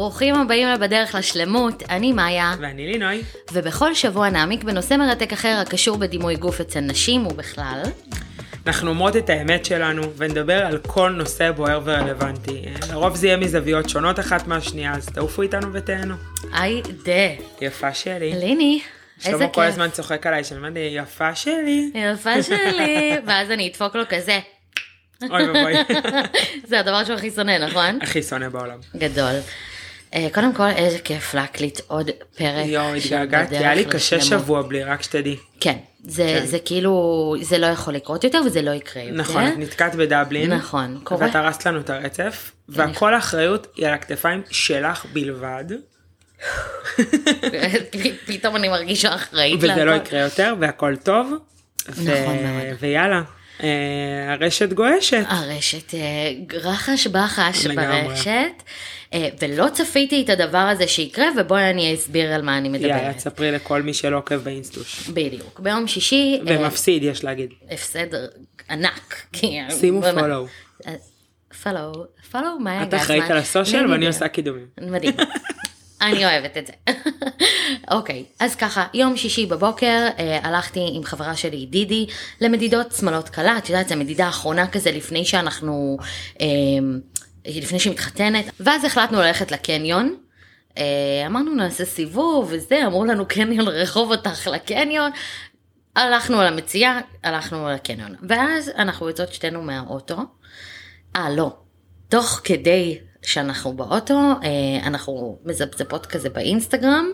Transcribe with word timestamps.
ברוכים 0.00 0.34
הבאים 0.34 0.68
לבדרך 0.68 1.14
לשלמות, 1.14 1.82
אני 1.90 2.12
מאיה, 2.12 2.54
ואני 2.60 2.86
לינוי. 2.86 3.22
ובכל 3.52 3.94
שבוע 3.94 4.30
נעמיק 4.30 4.64
בנושא 4.64 4.94
מרתק 4.94 5.32
אחר 5.32 5.58
הקשור 5.62 5.96
בדימוי 5.96 6.36
גוף 6.36 6.60
אצל 6.60 6.80
נשים 6.80 7.26
ובכלל. 7.26 7.82
אנחנו 8.66 8.90
אומרות 8.90 9.16
את 9.16 9.30
האמת 9.30 9.64
שלנו 9.64 10.02
ונדבר 10.16 10.66
על 10.66 10.78
כל 10.78 11.10
נושא 11.10 11.50
בוער 11.50 11.80
ורלוונטי. 11.84 12.62
לרוב 12.90 13.16
זה 13.16 13.26
יהיה 13.26 13.36
מזוויות 13.36 13.88
שונות 13.88 14.20
אחת 14.20 14.46
מהשנייה, 14.46 14.94
אז 14.94 15.06
תעופו 15.06 15.42
איתנו 15.42 15.72
ותהנו. 15.72 16.14
היי 16.52 16.82
דה. 17.04 17.44
יפה 17.60 17.94
שלי. 17.94 18.32
ליני, 18.34 18.80
איזה 19.18 19.30
שלמה 19.30 19.46
כיף. 19.46 19.54
כל 19.54 19.62
הזמן 19.62 19.90
צוחק 19.90 20.26
עליי, 20.26 20.44
שאני 20.44 20.58
אומרת 20.58 20.74
לי, 20.74 20.90
יפה 20.94 21.34
שלי. 21.34 21.90
יפה 21.94 22.42
שלי. 22.42 23.12
ואז 23.26 23.50
אני 23.50 23.68
אדפוק 23.68 23.96
לו 23.96 24.02
כזה. 24.08 24.38
אוי 25.30 25.48
ואבוי. 25.48 25.74
זה 26.68 26.80
הדבר 26.80 27.04
שהוא 27.04 27.16
הכי 27.16 27.30
שונא, 27.30 27.58
נכון? 27.58 27.98
הכי 28.02 28.22
שונא 28.22 28.48
בעולם. 28.48 28.78
גדול. 28.96 29.34
אה, 30.14 30.28
קודם 30.32 30.54
כל, 30.54 30.68
איזה 30.68 30.98
כיף 30.98 31.34
להקליט 31.34 31.80
עוד 31.86 32.10
פרק. 32.36 32.66
יואו, 32.66 32.94
התגעגעתי, 32.94 33.46
בדרך 33.46 33.60
היה 33.62 33.74
לי 33.74 33.84
קשה 33.84 34.16
לשלמות. 34.16 34.42
שבוע 34.42 34.62
בלי, 34.62 34.84
רק 34.84 35.02
שתדעי. 35.02 35.36
כן, 35.60 35.76
זה, 36.04 36.36
כן. 36.40 36.46
זה 36.46 36.58
כאילו, 36.58 37.34
זה 37.40 37.58
לא 37.58 37.66
יכול 37.66 37.94
לקרות 37.94 38.24
יותר 38.24 38.40
וזה 38.46 38.62
לא 38.62 38.70
יקרה 38.70 39.02
יותר. 39.02 39.16
נכון, 39.16 39.48
את 39.48 39.58
נתקעת 39.58 39.94
בדבלין. 39.94 40.52
נכון, 40.52 41.00
קורה. 41.04 41.26
ואת 41.26 41.36
הרסת 41.36 41.66
לנו 41.66 41.80
את 41.80 41.90
הרצף, 41.90 42.52
והכל 42.68 43.14
האחריות 43.14 43.66
היא 43.76 43.86
על 43.86 43.94
הכתפיים 43.94 44.42
שלך 44.50 45.06
בלבד, 45.12 45.64
פתאום 48.26 48.56
אני 48.56 48.68
מרגישה 48.68 49.14
אחראית. 49.14 49.56
וזה 49.58 49.84
לא. 49.84 49.92
יקרה 49.92 50.20
יותר, 50.20 50.54
והכל 50.60 50.96
טוב. 50.96 51.32
נכון 51.88 52.36
מאוד. 52.42 52.76
ויאללה, 52.80 53.22
אה, 53.62 53.68
הרשת 54.32 54.72
גועשת. 54.72 55.24
הרשת 55.28 55.94
אה, 55.94 56.00
רחש 56.52 57.06
בחש. 57.06 57.66
ברשת, 57.66 58.62
ולא 59.14 59.66
צפיתי 59.72 60.22
את 60.22 60.28
הדבר 60.28 60.58
הזה 60.58 60.86
שיקרה, 60.86 61.26
ובואי 61.38 61.70
אני 61.70 61.94
אסביר 61.94 62.32
על 62.32 62.42
מה 62.42 62.58
אני 62.58 62.78
יאללה, 62.78 62.96
מדברת. 62.96 63.16
תספרי 63.16 63.52
לכל 63.52 63.82
מי 63.82 63.94
שלא 63.94 64.16
עוקב 64.16 64.36
באינסטוש. 64.36 65.08
בדיוק. 65.08 65.60
ביום 65.60 65.86
שישי, 65.86 66.40
אה, 66.48 66.60
ומפסיד, 66.60 67.02
יש 67.02 67.24
להגיד. 67.24 67.50
הפסד 67.70 68.06
ענק. 68.70 69.26
שימו. 69.70 70.02
פולו. 70.02 70.46
אה, 70.86 70.94
פולו, 71.62 71.92
פולו, 72.30 72.58
מה 72.58 72.82
את 72.82 72.94
אחראית 72.94 73.30
על 73.30 73.36
הסושיאל 73.36 73.90
ואני 73.90 74.06
עושה 74.06 74.28
קידומים. 74.28 74.66
מדהים. 74.80 75.14
אני 76.02 76.26
אוהבת 76.26 76.56
את 76.56 76.66
זה. 76.66 76.72
אוקיי, 77.96 78.24
אז 78.40 78.54
ככה, 78.54 78.86
יום 78.94 79.16
שישי 79.16 79.46
בבוקר 79.46 80.08
אה, 80.18 80.38
הלכתי 80.42 80.80
עם 80.92 81.04
חברה 81.04 81.36
שלי 81.36 81.66
דידי 81.66 82.06
למדידות 82.40 82.92
שמאלות 82.92 83.28
קלה, 83.28 83.58
את 83.58 83.68
יודעת, 83.68 83.88
זו 83.88 83.94
המדידה 83.94 84.26
האחרונה 84.26 84.66
כזה 84.66 84.90
לפני 84.90 85.24
שאנחנו, 85.24 85.98
אה, 86.40 86.46
לפני 87.46 87.78
שהיא 87.80 87.92
מתחתנת, 87.92 88.44
ואז 88.60 88.84
החלטנו 88.84 89.20
ללכת 89.20 89.52
לקניון. 89.52 90.16
אה, 90.78 90.84
אמרנו 91.26 91.54
נעשה 91.54 91.84
סיבוב 91.84 92.48
וזה, 92.50 92.86
אמרו 92.86 93.04
לנו 93.04 93.26
קניון 93.28 93.68
רחוב 93.68 94.10
אותך 94.10 94.46
לקניון. 94.46 95.10
הלכנו 95.96 96.40
על 96.40 96.46
המציאה, 96.46 97.00
הלכנו 97.24 97.66
על 97.66 97.74
הקניון. 97.74 98.14
ואז 98.28 98.70
אנחנו 98.76 99.08
יוצאות 99.08 99.32
שתינו 99.32 99.62
מהאוטו. 99.62 100.16
אה, 101.16 101.30
לא. 101.30 101.56
תוך 102.08 102.40
כדי 102.44 102.98
שאנחנו 103.22 103.72
באוטו, 103.72 104.14
אה, 104.14 104.86
אנחנו 104.86 105.38
מזפזפות 105.44 106.06
כזה 106.06 106.30
באינסטגרם, 106.30 107.10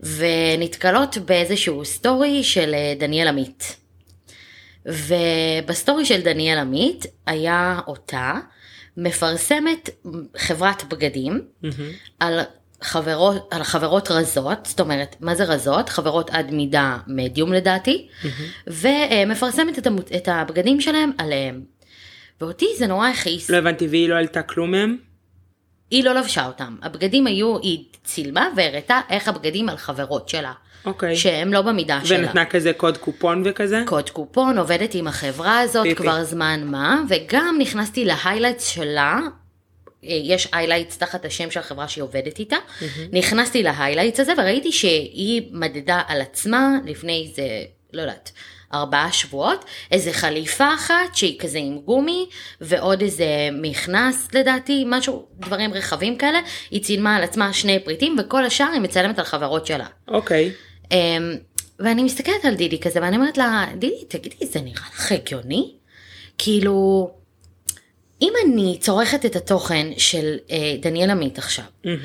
ונתקלות 0.00 1.18
באיזשהו 1.18 1.84
סטורי 1.84 2.44
של 2.44 2.74
אה, 2.74 2.94
דניאל 2.98 3.28
עמית. 3.28 3.76
ובסטורי 4.86 6.04
של 6.04 6.20
דניאל 6.20 6.58
עמית 6.58 7.06
היה 7.26 7.80
אותה 7.86 8.32
מפרסמת 8.96 9.90
חברת 10.36 10.84
בגדים 10.84 11.40
על 12.20 12.40
חברות, 12.82 13.48
על 13.50 13.62
חברות 13.62 14.10
רזות, 14.10 14.58
זאת 14.66 14.80
אומרת, 14.80 15.16
מה 15.20 15.34
זה 15.34 15.44
רזות? 15.44 15.88
חברות 15.88 16.30
עד 16.30 16.50
מידה 16.50 16.98
מדיום 17.06 17.52
לדעתי, 17.52 18.08
ומפרסמת 18.66 19.78
את, 19.78 19.86
המו- 19.86 20.00
את 20.16 20.28
הבגדים 20.28 20.80
שלהם 20.80 21.10
עליהם. 21.18 21.60
ואותי 22.40 22.66
זה 22.78 22.86
נורא 22.86 23.08
הכעיס. 23.08 23.50
לא 23.50 23.56
הבנתי, 23.56 23.86
והיא 23.88 24.08
לא 24.08 24.14
העלתה 24.14 24.42
כלום 24.42 24.70
מהם? 24.70 24.96
היא 25.94 26.04
לא 26.04 26.14
לבשה 26.14 26.46
אותם. 26.46 26.76
הבגדים 26.82 27.26
היו, 27.26 27.58
היא 27.58 27.84
צילמה 28.04 28.48
והראתה 28.56 29.00
איך 29.10 29.28
הבגדים 29.28 29.68
על 29.68 29.76
חברות 29.76 30.28
שלה. 30.28 30.52
אוקיי. 30.84 31.16
שהם 31.16 31.52
לא 31.52 31.62
במידה 31.62 32.00
שלה. 32.04 32.18
ונתנה 32.18 32.44
כזה 32.44 32.72
קוד 32.72 32.98
קופון 32.98 33.42
וכזה? 33.46 33.82
קוד 33.86 34.10
קופון, 34.10 34.58
עובדת 34.58 34.94
עם 34.94 35.06
החברה 35.06 35.60
הזאת 35.60 35.82
פיפי. 35.82 35.94
כבר 36.02 36.24
זמן 36.24 36.60
מה, 36.64 37.02
וגם 37.08 37.56
נכנסתי 37.60 38.04
ל 38.04 38.10
highlights 38.10 38.66
שלה. 38.66 39.20
אה, 40.04 40.08
יש 40.22 40.48
highlights 40.52 40.98
תחת 40.98 41.24
השם 41.24 41.50
של 41.50 41.60
החברה 41.60 41.88
שהיא 41.88 42.04
עובדת 42.04 42.38
איתה. 42.38 42.56
נכנסתי 43.12 43.62
ל 43.62 43.67
highlights 43.67 44.20
הזה 44.20 44.32
וראיתי 44.38 44.72
שהיא 44.72 45.42
מדדה 45.52 46.02
על 46.06 46.20
עצמה 46.20 46.68
לפני 46.84 47.26
איזה, 47.28 47.48
לא 47.92 48.00
יודעת, 48.00 48.32
ארבעה 48.74 49.12
שבועות, 49.12 49.64
איזה 49.90 50.12
חליפה 50.12 50.74
אחת 50.74 51.14
שהיא 51.14 51.38
כזה 51.38 51.58
עם 51.58 51.78
גומי, 51.78 52.26
ועוד 52.60 53.00
איזה 53.00 53.26
מכנס 53.52 54.28
לדעתי, 54.32 54.84
משהו, 54.86 55.26
דברים 55.38 55.74
רחבים 55.74 56.18
כאלה. 56.18 56.40
היא 56.70 56.82
צילמה 56.82 57.16
על 57.16 57.22
עצמה 57.22 57.52
שני 57.52 57.78
פריטים, 57.84 58.16
וכל 58.20 58.44
השאר 58.44 58.68
היא 58.72 58.80
מצלמת 58.80 59.18
על 59.18 59.24
חברות 59.24 59.66
שלה. 59.66 59.86
אוקיי. 60.08 60.50
אמ, 60.92 61.34
ואני 61.78 62.02
מסתכלת 62.02 62.44
על 62.44 62.54
דידי 62.54 62.80
כזה 62.80 63.00
ואני 63.02 63.16
אומרת 63.16 63.38
לה, 63.38 63.66
דידי 63.78 64.04
תגידי 64.08 64.46
זה 64.46 64.60
נראה 64.60 64.86
לך 64.94 65.12
הגיוני? 65.12 65.72
כאילו, 66.38 67.10
אם 68.22 68.32
אני 68.44 68.78
צורכת 68.80 69.26
את 69.26 69.36
התוכן 69.36 69.86
של 69.96 70.36
אה, 70.50 70.76
דניאל 70.80 71.10
עמית 71.10 71.38
עכשיו, 71.38 71.64
מהמם. 71.84 71.98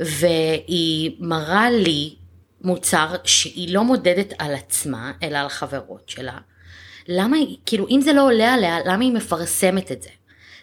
והיא 0.00 1.10
מראה 1.18 1.70
לי 1.70 2.14
מוצר 2.60 3.16
שהיא 3.24 3.74
לא 3.74 3.84
מודדת 3.84 4.32
על 4.38 4.54
עצמה, 4.54 5.12
אלא 5.22 5.38
על 5.38 5.48
חברות 5.48 6.08
שלה, 6.08 6.38
למה 7.08 7.36
היא, 7.36 7.56
כאילו 7.66 7.86
אם 7.90 8.00
זה 8.00 8.12
לא 8.12 8.26
עולה 8.26 8.54
עליה, 8.54 8.78
למה 8.84 9.04
היא 9.04 9.12
מפרסמת 9.12 9.92
את 9.92 10.02
זה? 10.02 10.10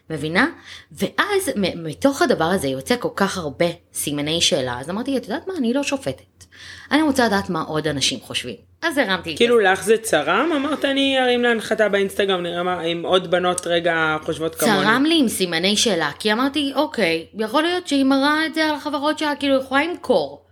מבינה? 0.10 0.48
ואז 0.92 1.52
מתוך 1.76 2.22
הדבר 2.22 2.46
הזה 2.46 2.68
יוצא 2.68 2.96
כל 3.00 3.10
כך 3.16 3.38
הרבה 3.38 3.66
סימני 3.94 4.42
שאלה, 4.42 4.80
אז 4.80 4.90
אמרתי, 4.90 5.18
את 5.18 5.24
יודעת 5.24 5.48
מה, 5.48 5.54
אני 5.58 5.74
לא 5.74 5.84
שופטת. 5.84 6.46
אני 6.92 7.02
רוצה 7.02 7.26
לדעת 7.26 7.50
מה 7.50 7.62
עוד 7.62 7.88
אנשים 7.88 8.20
חושבים. 8.20 8.56
אז 8.82 8.98
הרמתי 8.98 9.38
כאילו 9.38 9.60
לך 9.60 9.84
זה 9.84 9.98
צרם? 9.98 10.52
אמרת 10.56 10.86
אני 10.86 11.20
ארים 11.20 11.44
להנחתה 11.44 11.90
באינסטגרם, 11.90 12.44
נראה 12.44 12.64
מה, 12.64 12.82
אם 12.82 13.02
עוד 13.06 13.32
בנות 13.32 13.68
רגע 13.68 14.18
חושבות 14.24 14.56
כמוני. 14.56 14.78
צרם 14.84 15.06
לי 15.06 15.20
עם 15.20 15.28
סימני 15.28 15.78
שאלה, 15.78 16.12
כי 16.20 16.34
אמרתי, 16.34 16.72
אוקיי, 16.76 17.26
יכול 17.40 17.64
להיות 17.64 17.88
שהיא 17.88 18.04
מראה 18.04 18.46
את 18.46 18.54
זה 18.54 18.66
על 18.66 18.76
החברות 18.76 19.20
שלה, 19.20 19.36
כאילו, 19.36 19.58
יכולה 19.58 19.84
למכור. 19.84 20.43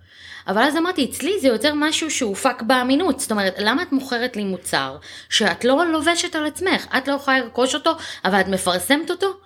אבל 0.48 0.62
אז 0.62 0.78
אמרתי, 0.78 1.06
אצלי 1.06 1.40
זה 1.40 1.48
יותר 1.48 1.74
משהו 1.76 2.12
שהופק 2.12 2.62
באמינות. 2.62 3.20
זאת 3.20 3.32
אומרת, 3.32 3.56
למה 3.58 3.82
את 3.82 3.92
מוכרת 3.92 4.36
לי 4.36 4.44
מוצר 4.44 4.98
שאת 5.30 5.66
לא 5.66 5.86
לובשת 5.86 6.36
על 6.36 6.46
עצמך? 6.46 6.88
את 6.98 7.08
לא 7.08 7.14
יכולה 7.14 7.40
לרכוש 7.40 7.76
אותו, 7.76 7.92
אבל 8.26 8.40
את 8.42 8.48
מפרסמת 8.48 9.12
אותו? 9.12 9.38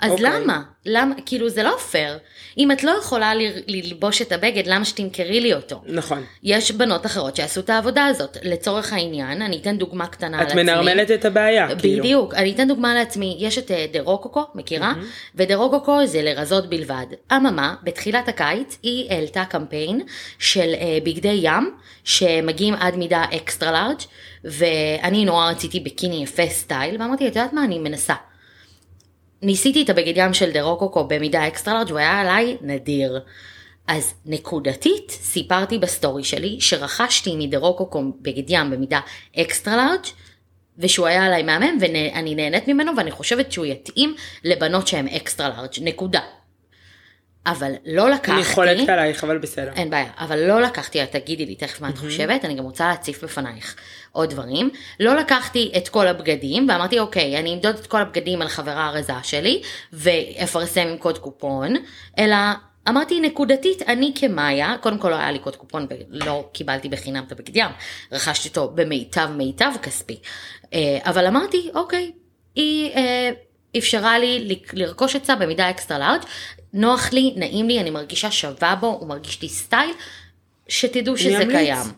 אז 0.00 0.10
אוקיי. 0.12 0.26
למה? 0.26 0.62
למה? 0.86 1.14
כאילו, 1.26 1.48
זה 1.48 1.62
לא 1.62 1.76
פייר. 1.76 2.18
אם 2.58 2.72
את 2.72 2.84
לא 2.84 2.90
יכולה 2.90 3.34
ל- 3.34 3.40
ללבוש 3.66 4.22
את 4.22 4.32
הבגד, 4.32 4.66
למה 4.66 4.84
שתמכרי 4.84 5.40
לי 5.40 5.54
אותו? 5.54 5.82
נכון. 5.86 6.24
יש 6.42 6.70
בנות 6.72 7.06
אחרות 7.06 7.36
שעשו 7.36 7.60
את 7.60 7.70
העבודה 7.70 8.06
הזאת. 8.06 8.36
לצורך 8.42 8.92
העניין, 8.92 9.42
אני 9.42 9.58
אתן 9.58 9.78
דוגמה 9.78 10.06
קטנה 10.06 10.42
את 10.42 10.46
עצמי. 10.46 10.62
מנרמלת 10.62 11.10
את 11.10 11.24
הבעיה, 11.24 11.76
כאילו. 11.78 12.02
בדיוק, 12.02 12.34
אני 12.34 12.52
אתן 12.52 12.68
דוגמה 12.68 12.94
לעצמי, 12.94 13.36
יש 13.38 13.58
את 13.58 13.70
אה, 13.70 13.86
דה 13.92 14.00
רוקוקו, 14.00 14.44
מכירה? 14.54 14.92
ודה 15.34 15.54
רוקוקו 15.54 16.06
זה 16.06 16.22
לרזות 16.22 16.70
בלבד. 16.70 17.06
אממה, 17.32 17.74
בתחילת 17.82 18.28
הקיץ 18.28 18.78
היא 18.82 19.10
העלתה 19.10 19.44
קמפיין 19.44 20.00
של 20.38 20.74
אה, 20.74 20.98
בגדי 21.04 21.38
ים, 21.42 21.70
שמגיעים 22.04 22.74
עד 22.74 22.96
מידה 22.96 23.24
extra 23.36 23.72
large, 23.72 24.00
ואני 24.44 25.24
נורא 25.24 25.50
רציתי 25.50 25.80
ביקיני 25.80 26.22
יפה 26.22 26.46
style, 26.48 26.96
ואמרתי, 27.02 27.28
את 27.28 27.36
יודעת 27.36 27.52
מה, 27.52 27.64
אני 27.64 27.78
מנסה. 27.78 28.14
ניסיתי 29.42 29.82
את 29.82 29.90
הבגד 29.90 30.12
ים 30.16 30.34
של 30.34 30.50
דה 30.50 30.62
רוקוקו 30.62 31.04
במידה 31.04 31.46
extra 31.48 31.74
large, 31.74 31.90
הוא 31.90 31.98
היה 31.98 32.20
עליי 32.20 32.56
נדיר. 32.60 33.20
אז 33.86 34.14
נקודתית 34.26 35.10
סיפרתי 35.10 35.78
בסטורי 35.78 36.24
שלי 36.24 36.60
שרכשתי 36.60 37.36
מדה 37.36 37.58
רוקוקו 37.58 38.02
בגד 38.20 38.50
ים 38.50 38.70
במידה 38.70 39.00
extra 39.38 39.76
large 39.76 40.06
ושהוא 40.78 41.06
היה 41.06 41.26
עליי 41.26 41.42
מהמם 41.42 41.78
ואני 41.80 42.34
נהנית 42.34 42.68
ממנו 42.68 42.92
ואני 42.96 43.10
חושבת 43.10 43.52
שהוא 43.52 43.66
יתאים 43.66 44.14
לבנות 44.44 44.86
שהן 44.86 45.08
extra 45.08 45.48
large 45.48 45.78
נקודה. 45.80 46.20
אבל 47.46 47.72
לא 47.86 48.10
לקחתי, 48.10 48.32
אני 48.32 48.44
חולקת 48.44 48.88
עלייך, 48.88 49.24
אבל 49.24 49.38
בסדר. 49.38 49.72
אין 49.76 49.90
בעיה, 49.90 50.10
אבל 50.18 50.38
לא 50.38 50.60
לקחתי, 50.60 51.06
תגידי 51.06 51.46
לי 51.46 51.54
תכף 51.54 51.80
מה 51.80 51.88
את 51.88 51.98
חושבת, 51.98 52.44
אני 52.44 52.54
גם 52.54 52.64
רוצה 52.64 52.88
להציף 52.88 53.24
בפנייך 53.24 53.76
עוד 54.12 54.30
דברים. 54.30 54.70
לא 55.00 55.16
לקחתי 55.16 55.72
את 55.76 55.88
כל 55.88 56.06
הבגדים 56.06 56.68
ואמרתי 56.68 56.98
אוקיי, 56.98 57.38
אני 57.38 57.54
אמדוד 57.54 57.74
את 57.74 57.86
כל 57.86 58.00
הבגדים 58.00 58.42
על 58.42 58.48
חברה 58.48 58.86
הרזה 58.86 59.12
שלי 59.22 59.62
ואפרסם 59.92 60.86
עם 60.88 60.96
קוד 60.96 61.18
קופון, 61.18 61.74
אלא 62.18 62.36
אמרתי 62.88 63.20
נקודתית, 63.20 63.82
אני 63.82 64.12
כמאיה, 64.14 64.74
קודם 64.80 64.98
כל 64.98 65.08
לא 65.08 65.14
היה 65.14 65.32
לי 65.32 65.38
קוד 65.38 65.56
קופון 65.56 65.86
ולא 66.10 66.48
קיבלתי 66.52 66.88
בחינם 66.88 67.24
את 67.26 67.32
הבגד 67.32 67.56
ים, 67.56 67.70
רכשתי 68.12 68.48
אותו 68.48 68.72
במיטב 68.74 69.28
מיטב 69.36 69.70
כספי. 69.82 70.18
אה, 70.74 70.98
אבל 71.04 71.26
אמרתי, 71.26 71.70
אוקיי, 71.74 72.12
היא 72.54 72.90
אה, 72.90 73.30
אפשרה 73.78 74.18
לי 74.18 74.58
לרכוש 74.72 75.16
עצה 75.16 75.36
במידה 75.36 75.70
extra 75.70 75.98
large, 75.98 76.22
נוח 76.72 77.12
לי, 77.12 77.32
נעים 77.36 77.68
לי, 77.68 77.80
אני 77.80 77.90
מרגישה 77.90 78.30
שווה 78.30 78.74
בו, 78.74 78.86
הוא 78.86 79.08
מרגיש 79.08 79.42
לי 79.42 79.48
style, 79.48 79.90
שתדעו 80.68 81.16
שזה 81.16 81.42
אמליץ. 81.42 81.56
קיים. 81.56 81.92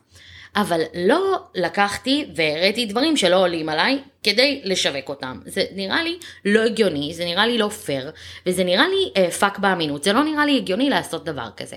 אבל 0.57 0.81
לא 0.95 1.39
לקחתי 1.55 2.27
והראיתי 2.35 2.87
דברים 2.87 3.17
שלא 3.17 3.37
עולים 3.37 3.69
עליי 3.69 3.99
כדי 4.25 4.61
לשווק 4.65 5.09
אותם. 5.09 5.41
זה 5.47 5.65
נראה 5.75 6.03
לי 6.03 6.17
לא 6.45 6.61
הגיוני, 6.65 7.11
זה 7.15 7.25
נראה 7.25 7.47
לי 7.47 7.59
לא 7.59 7.69
פייר, 7.69 8.11
וזה 8.47 8.65
נראה 8.65 8.89
לי 8.89 9.23
אה, 9.23 9.31
פאק 9.31 9.59
באמינות, 9.59 10.05
זה 10.05 10.13
לא 10.13 10.25
נראה 10.25 10.47
לי 10.47 10.57
הגיוני 10.57 10.91
לעשות 10.91 11.25
דבר 11.25 11.49
כזה. 11.57 11.77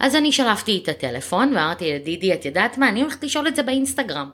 אז 0.00 0.16
אני 0.16 0.32
שלפתי 0.32 0.80
את 0.82 0.88
הטלפון 0.88 1.48
ואמרתי 1.56 1.92
לדידי, 1.94 2.32
את 2.34 2.44
יודעת 2.44 2.78
מה, 2.78 2.88
אני 2.88 3.00
הולכת 3.02 3.24
לשאול 3.24 3.48
את 3.48 3.56
זה 3.56 3.62
באינסטגרם. 3.62 4.30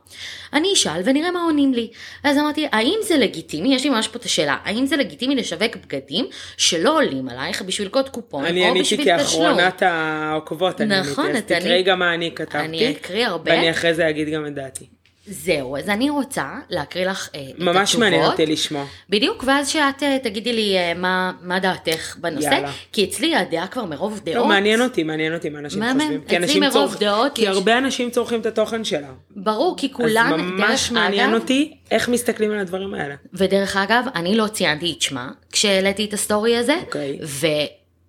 אני 0.52 0.72
אשאל 0.72 1.00
ונראה 1.05 1.31
מה 1.31 1.40
עונים 1.43 1.75
לי. 1.75 1.88
אז 2.25 2.38
אמרתי, 2.38 2.66
האם 2.72 2.99
זה 3.02 3.16
לגיטימי, 3.16 3.75
יש 3.75 3.84
לי 3.84 3.90
ממש 3.90 4.08
פה 4.08 4.19
את 4.19 4.25
השאלה, 4.25 4.56
האם 4.64 4.87
זה 4.87 4.96
לגיטימי 4.96 5.34
לשווק 5.37 5.76
בגדים 5.76 6.26
שלא 6.56 6.96
עולים 6.96 7.28
עלייך 7.28 7.62
בשביל 7.62 7.88
קוד 7.88 8.08
קופון 8.08 8.44
אני 8.44 8.62
או 8.62 8.66
עניתי 8.66 8.96
בשביל 8.96 9.00
תשלום? 9.19 9.43
כאחרונת 9.43 9.82
העוקבות, 9.82 10.81
אני 10.81 11.00
נכון, 11.00 11.25
עניתי, 11.25 11.38
אז 11.38 11.52
אני- 11.52 11.61
תקראי 11.61 11.82
גם 11.82 11.99
מה 11.99 12.14
אני 12.14 12.31
כתבתי. 12.34 12.58
אני 12.58 12.90
אקריא 12.90 13.26
הרבה. 13.26 13.50
ואני 13.52 13.70
אחרי 13.70 13.94
זה 13.94 14.08
אגיד 14.11 14.28
גם 14.28 14.46
את 14.46 14.55
דעתי. 14.55 14.94
זהו, 15.26 15.76
אז 15.76 15.88
אני 15.88 16.11
רוצה 16.11 16.44
להקריא 16.71 17.06
לך 17.06 17.29
אה, 17.35 17.41
את 17.41 17.47
התשובות. 17.55 17.75
ממש 17.75 17.97
מעניין 17.97 18.25
אותי 18.25 18.47
לשמוע. 18.47 18.85
בדיוק, 19.11 19.44
ואז 19.47 19.69
שאת 19.69 20.03
אה, 20.03 20.17
תגידי 20.23 20.53
לי 20.53 20.76
אה, 20.79 20.94
מה, 20.94 21.32
מה 21.43 21.59
דעתך 21.59 22.17
בנושא, 22.21 22.44
יאללה. 22.55 22.71
כי 22.93 23.05
אצלי 23.05 23.37
הדעה 23.37 23.67
כבר 23.67 23.85
מרוב 23.85 24.21
דעות. 24.25 24.37
לא, 24.37 24.47
מעניין 24.47 24.81
אותי, 24.82 25.03
מעניין 25.03 25.35
אותי 25.35 25.49
מה 25.50 25.59
אנשים 25.59 25.81
מהמם. 25.81 26.00
חושבים. 26.00 26.21
אצלי 26.26 26.37
אנשים 26.37 26.61
מרוב 26.62 26.73
צורך- 26.73 27.00
דעות 27.00 27.32
כי 27.35 27.43
יש- 27.43 27.49
הרבה 27.49 27.79
אנשים 27.79 28.11
צורכים 28.11 28.41
את 28.41 28.47
התוכן 28.47 28.85
שלה. 28.85 29.09
ברור, 29.37 29.75
כי 29.79 29.93
כולן, 29.93 30.32
אז 30.35 30.41
ממש 30.41 30.61
דרך 30.82 30.93
מעניין 30.93 31.31
אגב, 31.31 31.41
אותי 31.41 31.76
איך 31.91 32.09
מסתכלים 32.09 32.50
על 32.53 32.59
הדברים 32.59 32.94
האלה. 32.94 33.15
ודרך 33.35 33.76
אגב, 33.76 34.05
אני 34.15 34.37
לא 34.37 34.47
ציינתי 34.47 34.94
את 34.97 35.03
שמה 35.03 35.31
כשהעליתי 35.53 36.05
את 36.05 36.12
הסטורי 36.12 36.56
הזה, 36.56 36.75
אוקיי. 36.87 37.19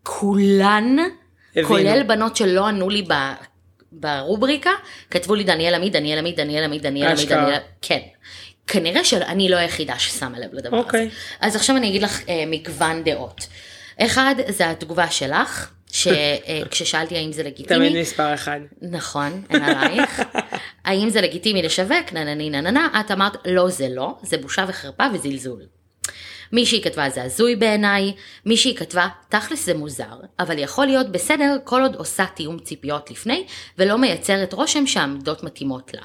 וכולן, 0.03 0.95
הבינו. 1.51 1.67
כולל 1.67 2.03
בנות 2.03 2.35
שלא 2.35 2.67
ענו 2.67 2.89
לי 2.89 3.01
ב... 3.01 3.13
ברובריקה, 3.99 4.71
כתבו 5.11 5.35
לי 5.35 5.43
דניאל 5.43 5.75
עמית, 5.75 5.93
דניאל 5.93 6.19
עמית, 6.19 6.35
דניאל 6.35 6.63
עמית, 6.63 6.81
דניאל 6.81 7.11
עמית. 7.11 7.29
דניאל... 7.29 7.59
כן. 7.81 7.99
כנראה 8.67 9.03
שאני 9.03 9.49
לא 9.49 9.55
היחידה 9.55 9.99
ששמה 9.99 10.39
לב 10.39 10.53
לדבר 10.53 10.77
הזה. 10.77 10.85
אוקיי. 10.85 11.09
אז 11.39 11.55
עכשיו 11.55 11.77
אני 11.77 11.89
אגיד 11.89 12.01
לך 12.01 12.29
אה, 12.29 12.43
מגוון 12.47 13.03
דעות. 13.03 13.47
אחד, 14.01 14.35
זה 14.47 14.69
התגובה 14.69 15.09
שלך, 15.11 15.71
שכששאלתי 15.91 17.15
האם 17.17 17.31
זה 17.31 17.43
לגיטימי, 17.43 17.89
תמיד 17.89 18.01
מספר 18.01 18.33
אחד. 18.33 18.59
נכון, 18.81 19.41
אין 19.49 19.63
עלייך. 19.63 20.21
האם 20.85 21.09
זה 21.09 21.21
לגיטימי 21.21 21.61
לשווק? 21.61 22.13
ננני 22.13 22.49
נננה. 22.49 22.87
את 22.99 23.11
אמרת, 23.11 23.37
לא 23.45 23.69
זה 23.69 23.87
לא, 23.89 24.15
זה 24.21 24.37
בושה 24.37 24.65
וחרפה 24.67 25.03
וזלזול. 25.13 25.61
מישהי 26.51 26.81
כתבה 26.81 27.09
זה 27.09 27.23
הזוי 27.23 27.55
בעיניי, 27.55 28.13
מישהי 28.45 28.75
כתבה 28.75 29.07
תכלס 29.29 29.65
זה 29.65 29.73
מוזר, 29.73 30.03
אבל 30.39 30.59
יכול 30.59 30.85
להיות 30.85 31.11
בסדר 31.11 31.57
כל 31.63 31.81
עוד 31.81 31.95
עושה 31.95 32.25
תיאום 32.25 32.59
ציפיות 32.59 33.11
לפני, 33.11 33.45
ולא 33.77 33.97
מייצרת 33.97 34.53
רושם 34.53 34.87
שהעמדות 34.87 35.43
מתאימות 35.43 35.93
לה. 35.93 36.01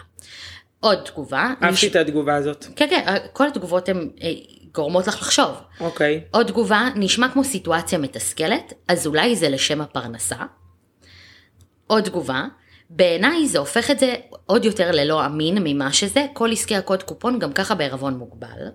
עוד 0.80 0.98
תגובה, 1.04 1.52
אהבתי 1.62 1.86
מיש- 1.86 1.90
את 1.90 1.96
התגובה 1.96 2.34
הזאת. 2.34 2.66
כן 2.76 2.86
כן, 2.90 3.16
כל 3.32 3.46
התגובות 3.46 3.88
הן 3.88 4.10
אה, 4.22 4.30
גורמות 4.74 5.06
לך 5.06 5.14
לחשוב. 5.22 5.50
אוקיי. 5.80 6.20
עוד 6.30 6.46
תגובה, 6.46 6.88
נשמע 6.94 7.28
כמו 7.28 7.44
סיטואציה 7.44 7.98
מתסכלת, 7.98 8.72
אז 8.88 9.06
אולי 9.06 9.36
זה 9.36 9.48
לשם 9.48 9.80
הפרנסה. 9.80 10.36
עוד 11.86 12.04
תגובה, 12.04 12.44
בעיניי 12.90 13.46
זה 13.48 13.58
הופך 13.58 13.90
את 13.90 13.98
זה 13.98 14.14
עוד 14.46 14.64
יותר 14.64 14.90
ללא 14.90 15.26
אמין 15.26 15.58
ממה 15.64 15.92
שזה, 15.92 16.26
כל 16.32 16.52
עסקי 16.52 16.76
הקוד 16.76 17.02
קופון 17.02 17.38
גם 17.38 17.52
ככה 17.52 17.74
בערבון 17.74 18.14
מוגבל. 18.14 18.68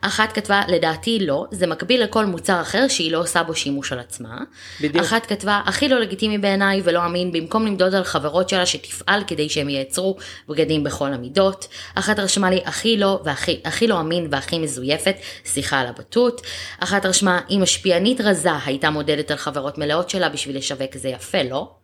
אחת 0.00 0.32
כתבה, 0.32 0.62
לדעתי 0.68 1.18
לא, 1.20 1.44
זה 1.50 1.66
מקביל 1.66 2.02
לכל 2.02 2.26
מוצר 2.26 2.60
אחר 2.60 2.88
שהיא 2.88 3.12
לא 3.12 3.18
עושה 3.18 3.42
בו 3.42 3.54
שימוש 3.54 3.92
על 3.92 3.98
עצמה. 3.98 4.38
בדיוק. 4.80 5.04
אחת 5.04 5.26
כתבה, 5.26 5.60
הכי 5.66 5.88
לא 5.88 6.00
לגיטימי 6.00 6.38
בעיניי 6.38 6.80
ולא 6.84 7.06
אמין, 7.06 7.32
במקום 7.32 7.66
למדוד 7.66 7.94
על 7.94 8.04
חברות 8.04 8.48
שלה 8.48 8.66
שתפעל 8.66 9.24
כדי 9.26 9.48
שהם 9.48 9.68
ייצרו 9.68 10.16
בגדים 10.48 10.84
בכל 10.84 11.12
המידות. 11.12 11.68
אחת 11.94 12.18
רשמה 12.18 12.50
לי, 12.50 12.60
הכי 12.64 12.96
לא, 12.96 13.20
והכי 13.24 13.60
הכי 13.64 13.86
לא 13.86 14.00
אמין 14.00 14.26
והכי 14.30 14.58
מזויפת, 14.58 15.14
סליחה 15.44 15.80
על 15.80 15.86
הבטות. 15.86 16.40
אחת 16.78 17.06
רשמה, 17.06 17.40
אם 17.50 17.58
משפיענית 17.62 18.20
רזה 18.20 18.50
הייתה 18.64 18.90
מודדת 18.90 19.30
על 19.30 19.36
חברות 19.36 19.78
מלאות 19.78 20.10
שלה 20.10 20.28
בשביל 20.28 20.56
לשווק 20.56 20.96
זה 20.96 21.08
יפה, 21.08 21.42
לא? 21.42 21.79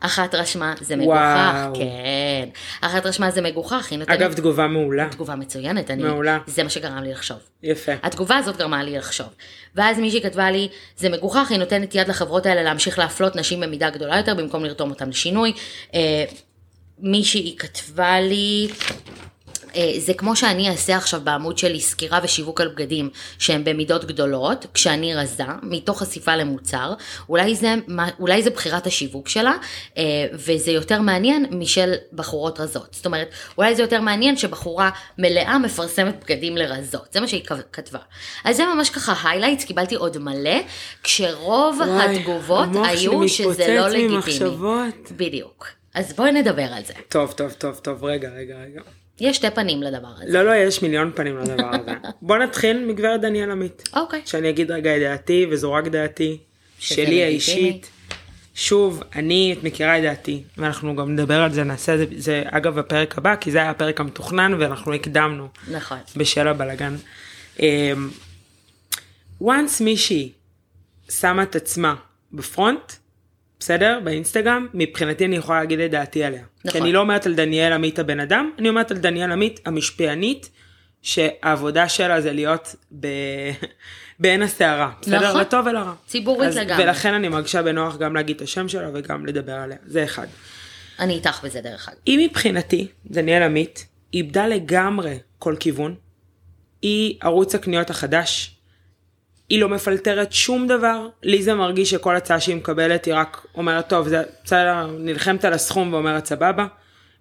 אחת 0.00 0.34
רשמה, 0.34 0.74
זה 0.80 0.96
מגוחך, 0.96 1.16
וואו. 1.16 1.74
כן. 1.74 2.48
אחת 2.80 3.06
רשמה, 3.06 3.30
זה 3.30 3.40
מגוחך, 3.40 3.88
היא 3.90 3.98
נותנת 3.98 4.16
אגב, 4.16 4.32
תגובה 4.32 4.66
מעולה. 4.66 5.08
תגובה 5.10 5.34
מצוינת, 5.34 5.90
אני, 5.90 6.02
מעולה. 6.02 6.38
זה 6.46 6.62
מה 6.62 6.70
שגרם 6.70 7.02
לי 7.02 7.12
לחשוב. 7.12 7.38
יפה. 7.62 7.92
התגובה 8.02 8.36
הזאת 8.36 8.56
גרמה 8.56 8.82
לי 8.82 8.98
לחשוב. 8.98 9.26
ואז 9.74 9.98
מישהי 9.98 10.22
כתבה 10.22 10.50
לי, 10.50 10.68
זה 10.96 11.08
מגוחך, 11.08 11.50
היא 11.50 11.58
נותנת 11.58 11.94
יד 11.94 12.08
לחברות 12.08 12.46
האלה 12.46 12.62
להמשיך 12.62 12.98
להפלות 12.98 13.36
נשים 13.36 13.60
במידה 13.60 13.90
גדולה 13.90 14.16
יותר 14.16 14.34
במקום 14.34 14.64
לרתום 14.64 14.90
אותם 14.90 15.08
לשינוי. 15.08 15.52
אה, 15.94 16.24
מישהי 16.98 17.56
כתבה 17.58 18.20
לי, 18.20 18.68
זה 19.98 20.14
כמו 20.14 20.36
שאני 20.36 20.70
אעשה 20.70 20.96
עכשיו 20.96 21.20
בעמוד 21.24 21.58
שלי 21.58 21.80
סקירה 21.80 22.20
ושיווק 22.22 22.60
על 22.60 22.68
בגדים 22.68 23.10
שהם 23.38 23.64
במידות 23.64 24.04
גדולות, 24.04 24.66
כשאני 24.74 25.14
רזה, 25.14 25.44
מתוך 25.62 26.02
חשיפה 26.02 26.36
למוצר, 26.36 26.94
אולי 27.28 27.54
זה, 27.54 27.74
אולי 28.20 28.42
זה 28.42 28.50
בחירת 28.50 28.86
השיווק 28.86 29.28
שלה, 29.28 29.54
אה, 29.98 30.02
וזה 30.32 30.70
יותר 30.70 31.00
מעניין 31.00 31.46
משל 31.50 31.94
בחורות 32.12 32.60
רזות. 32.60 32.88
זאת 32.90 33.06
אומרת, 33.06 33.28
אולי 33.58 33.74
זה 33.74 33.82
יותר 33.82 34.00
מעניין 34.00 34.36
שבחורה 34.36 34.90
מלאה 35.18 35.58
מפרסמת 35.58 36.24
בגדים 36.24 36.56
לרזות, 36.56 37.12
זה 37.12 37.20
מה 37.20 37.28
שהיא 37.28 37.42
כתבה. 37.72 37.98
אז 38.44 38.56
זה 38.56 38.64
ממש 38.74 38.90
ככה 38.90 39.30
highlights, 39.30 39.64
קיבלתי 39.64 39.94
עוד 39.94 40.18
מלא, 40.18 40.60
כשרוב 41.02 41.80
וואי, 41.80 42.16
התגובות 42.16 42.68
המוח 42.68 42.86
שלי 42.88 42.98
היו 42.98 43.28
שזה 43.28 43.46
לא 43.48 43.86
מתפוצץ 43.86 43.94
לגיטימי. 43.94 44.14
ממחשבות. 44.14 45.12
בדיוק. 45.16 45.66
אז 45.94 46.12
בואי 46.12 46.32
נדבר 46.32 46.62
על 46.62 46.84
זה. 46.84 46.94
טוב, 47.08 47.32
טוב, 47.32 47.52
טוב, 47.52 47.80
טוב, 47.82 48.04
רגע, 48.04 48.28
רגע, 48.28 48.54
רגע. 48.54 48.80
יש 49.20 49.36
שתי 49.36 49.50
פנים 49.50 49.82
לדבר 49.82 50.08
הזה. 50.16 50.32
לא, 50.32 50.42
לא, 50.42 50.54
יש 50.54 50.82
מיליון 50.82 51.12
פנים 51.14 51.38
לדבר 51.38 51.70
הזה. 51.74 51.92
בוא 52.22 52.36
נתחיל 52.36 52.84
מגברת 52.86 53.20
דניאל 53.20 53.50
עמית. 53.50 53.88
אוקיי. 53.92 54.22
שאני 54.24 54.50
אגיד 54.50 54.70
רגע 54.70 54.96
את 54.96 55.00
דעתי, 55.00 55.46
וזו 55.50 55.72
רק 55.72 55.88
דעתי, 55.88 56.38
שלי. 56.78 57.24
האישית. 57.24 57.90
שוב, 58.54 59.02
אני, 59.14 59.54
את 59.58 59.64
מכירה 59.64 59.98
את 59.98 60.02
דעתי, 60.02 60.42
ואנחנו 60.56 60.96
גם 60.96 61.12
נדבר 61.12 61.40
על 61.40 61.52
זה, 61.52 61.64
נעשה 61.64 61.94
את 61.94 61.98
זה, 61.98 62.06
זה 62.16 62.42
אגב 62.46 62.78
הפרק 62.78 63.18
הבא, 63.18 63.36
כי 63.36 63.50
זה 63.50 63.58
היה 63.58 63.70
הפרק 63.70 64.00
המתוכנן, 64.00 64.54
ואנחנו 64.58 64.94
הקדמנו 64.94 65.48
נכון. 65.70 65.98
בשל 66.16 66.48
הבלגן. 66.48 66.96
אמ, 67.60 68.10
once 69.42 69.84
מישהי 69.84 70.32
שמה 71.10 71.42
את 71.42 71.56
עצמה 71.56 71.94
בפרונט, 72.32 72.92
בסדר? 73.60 73.98
באינסטגרם, 74.04 74.66
מבחינתי 74.74 75.24
אני 75.24 75.36
יכולה 75.36 75.60
להגיד 75.60 75.80
את 75.80 75.90
דעתי 75.90 76.24
עליה. 76.24 76.42
נכון. 76.64 76.70
כי 76.70 76.78
אני 76.78 76.92
לא 76.92 77.00
אומרת 77.00 77.26
על 77.26 77.34
דניאל 77.34 77.72
עמית 77.72 77.98
הבן 77.98 78.20
אדם, 78.20 78.50
אני 78.58 78.68
אומרת 78.68 78.90
על 78.90 78.96
דניאל 78.96 79.32
עמית 79.32 79.60
המשפיענית, 79.66 80.50
שהעבודה 81.02 81.88
שלה 81.88 82.20
זה 82.20 82.32
להיות 82.32 82.74
ב... 83.00 83.06
בעין 84.20 84.42
הסערה, 84.42 84.90
בסדר? 85.02 85.28
נכון. 85.28 85.40
לטוב 85.40 85.66
ולרע. 85.66 85.92
ציבורית 86.06 86.48
אז- 86.48 86.56
לגמרי. 86.56 86.84
ולכן 86.84 87.14
אני 87.14 87.28
מרגישה 87.28 87.62
בנוח 87.62 87.96
גם 87.96 88.14
להגיד 88.14 88.36
את 88.36 88.42
השם 88.42 88.68
שלה 88.68 88.88
וגם 88.94 89.26
לדבר 89.26 89.52
עליה, 89.54 89.76
זה 89.86 90.04
אחד. 90.04 90.26
אני 90.98 91.14
איתך 91.14 91.40
בזה 91.44 91.60
דרך 91.60 91.88
אגב. 91.88 91.98
היא 92.06 92.28
מבחינתי, 92.28 92.86
דניאל 93.06 93.42
עמית, 93.42 93.86
איבדה 94.14 94.46
לגמרי 94.46 95.18
כל 95.38 95.56
כיוון. 95.60 95.94
היא 96.82 97.14
ערוץ 97.22 97.54
הקניות 97.54 97.90
החדש. 97.90 98.56
היא 99.50 99.60
לא 99.60 99.68
מפלטרת 99.68 100.32
שום 100.32 100.66
דבר. 100.66 101.08
לי 101.22 101.42
זה 101.42 101.54
מרגיש 101.54 101.90
שכל 101.90 102.16
הצעה 102.16 102.40
שהיא 102.40 102.56
מקבלת 102.56 103.04
היא 103.04 103.14
רק 103.14 103.46
אומרת, 103.54 103.88
טוב, 103.88 104.08
זה 104.08 104.22
בסדר, 104.44 104.86
נלחמת 104.98 105.44
על 105.44 105.52
הסכום 105.52 105.92
ואומרת 105.92 106.26
סבבה. 106.26 106.66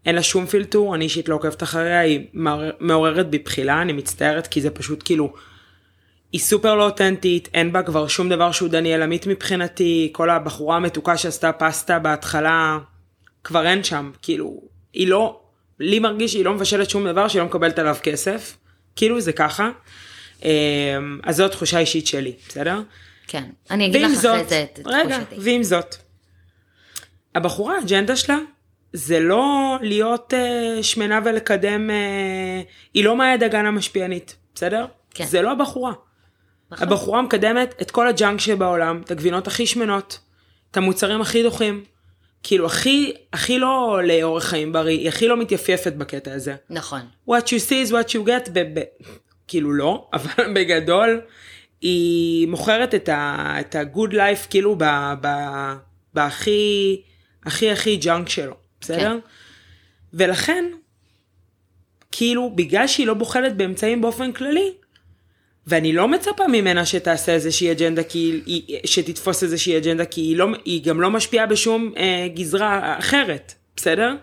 אין 0.05 0.15
לה 0.15 0.23
שום 0.23 0.45
פילטור, 0.45 0.95
אני 0.95 1.03
אישית 1.03 1.29
לא 1.29 1.35
עוקבת 1.35 1.63
אחריה, 1.63 1.99
היא 1.99 2.27
מעורר- 2.33 2.71
מעוררת 2.79 3.29
בי 3.29 3.37
בחילה, 3.37 3.81
אני 3.81 3.93
מצטערת 3.93 4.47
כי 4.47 4.61
זה 4.61 4.69
פשוט 4.69 5.01
כאילו, 5.05 5.33
היא 6.31 6.41
סופר 6.41 6.75
לא 6.75 6.85
אותנטית, 6.85 7.49
אין 7.53 7.71
בה 7.71 7.83
כבר 7.83 8.07
שום 8.07 8.29
דבר 8.29 8.51
שהוא 8.51 8.69
דניאל 8.69 9.01
עמית 9.01 9.27
מבחינתי, 9.27 10.09
כל 10.13 10.29
הבחורה 10.29 10.75
המתוקה 10.75 11.17
שעשתה 11.17 11.51
פסטה 11.51 11.99
בהתחלה, 11.99 12.77
כבר 13.43 13.65
אין 13.65 13.83
שם, 13.83 14.11
כאילו, 14.21 14.61
היא 14.93 15.07
לא, 15.07 15.39
לי 15.79 15.99
מרגיש 15.99 16.31
שהיא 16.31 16.45
לא 16.45 16.53
מבשלת 16.53 16.89
שום 16.89 17.07
דבר 17.07 17.27
שהיא 17.27 17.39
לא 17.39 17.45
מקבלת 17.45 17.79
עליו 17.79 17.95
כסף, 18.03 18.57
כאילו 18.95 19.21
זה 19.21 19.33
ככה. 19.33 19.69
אמ, 20.43 21.19
אז 21.23 21.35
זו 21.35 21.45
התחושה 21.45 21.77
האישית 21.77 22.07
שלי, 22.07 22.33
בסדר? 22.47 22.81
כן. 23.27 23.43
אני 23.71 23.85
אגיד 23.85 24.01
לך 24.01 24.11
אחרי 24.11 24.15
זאת, 24.15 24.49
זה 24.49 24.63
את 24.63 24.79
את 24.79 24.87
רגע, 24.87 25.23
תחושתי. 25.23 25.35
ועם 25.39 25.63
זאת, 25.63 25.95
הבחורה, 27.35 27.75
האג'נדה 27.77 28.15
שלה, 28.15 28.37
זה 28.93 29.19
לא 29.19 29.77
להיות 29.81 30.33
אה, 30.33 30.83
שמנה 30.83 31.19
ולקדם, 31.25 31.89
אה, 31.89 32.61
היא 32.93 33.03
לא 33.05 33.17
מאיה 33.17 33.37
דגן 33.37 33.65
המשפיענית, 33.65 34.35
בסדר? 34.55 34.85
כן. 35.13 35.25
זה 35.25 35.41
לא 35.41 35.51
הבחורה. 35.51 35.93
נכון. 36.71 36.87
הבחורה 36.87 37.21
מקדמת 37.21 37.75
את 37.81 37.91
כל 37.91 38.07
ה 38.07 38.14
junk 38.14 38.39
שבעולם, 38.39 39.01
את 39.05 39.11
הגבינות 39.11 39.47
הכי 39.47 39.65
שמנות, 39.65 40.19
את 40.71 40.77
המוצרים 40.77 41.21
הכי 41.21 41.43
דוחים, 41.43 41.83
כאילו 42.43 42.65
הכי, 42.65 43.13
הכי 43.33 43.59
לא 43.59 43.99
לאורך 44.03 44.43
חיים 44.43 44.73
בריא, 44.73 44.99
היא 44.99 45.07
הכי 45.07 45.27
לא 45.27 45.37
מתייפייפת 45.37 45.93
בקטע 45.93 46.33
הזה. 46.33 46.55
נכון. 46.69 47.01
what 47.29 47.43
you 47.43 47.69
see 47.69 47.89
is 47.89 47.91
what 47.91 48.09
you 48.09 48.27
get, 48.27 48.49
ב- 48.53 48.79
ב- 48.79 48.83
כאילו 49.49 49.71
לא, 49.73 50.07
אבל 50.13 50.53
בגדול, 50.55 51.21
היא 51.81 52.47
מוכרת 52.47 52.95
את 52.95 53.09
ה- 53.09 53.55
את 53.59 53.75
ה-good 53.75 54.11
life 54.13 54.47
כאילו 54.49 54.75
ב- 54.77 55.13
ב- 55.21 55.73
בהכי 56.13 57.01
הכי 57.45 57.71
הכי 57.71 57.95
junk 57.95 58.29
שלו, 58.29 58.53
בסדר? 58.81 58.99
כן. 58.99 59.17
ולכן, 60.13 60.65
כאילו, 62.11 62.51
בגלל 62.55 62.87
שהיא 62.87 63.07
לא 63.07 63.13
בוחלת 63.13 63.57
באמצעים 63.57 64.01
באופן 64.01 64.31
כללי, 64.31 64.71
ואני 65.67 65.93
לא 65.93 66.07
מצפה 66.07 66.47
ממנה 66.47 66.85
שתעשה 66.85 67.31
איזושהי 67.31 67.71
אג'נדה, 67.71 68.03
כי 68.03 68.41
היא, 68.45 68.77
שתתפוס 68.85 69.43
איזושהי 69.43 69.77
אג'נדה, 69.77 70.05
כי 70.05 70.21
היא, 70.21 70.37
לא, 70.37 70.47
היא 70.65 70.83
גם 70.83 71.01
לא 71.01 71.09
משפיעה 71.11 71.45
בשום 71.45 71.93
אה, 71.97 72.27
גזרה 72.35 72.95
אחרת, 72.99 73.53
בסדר? 73.75 74.15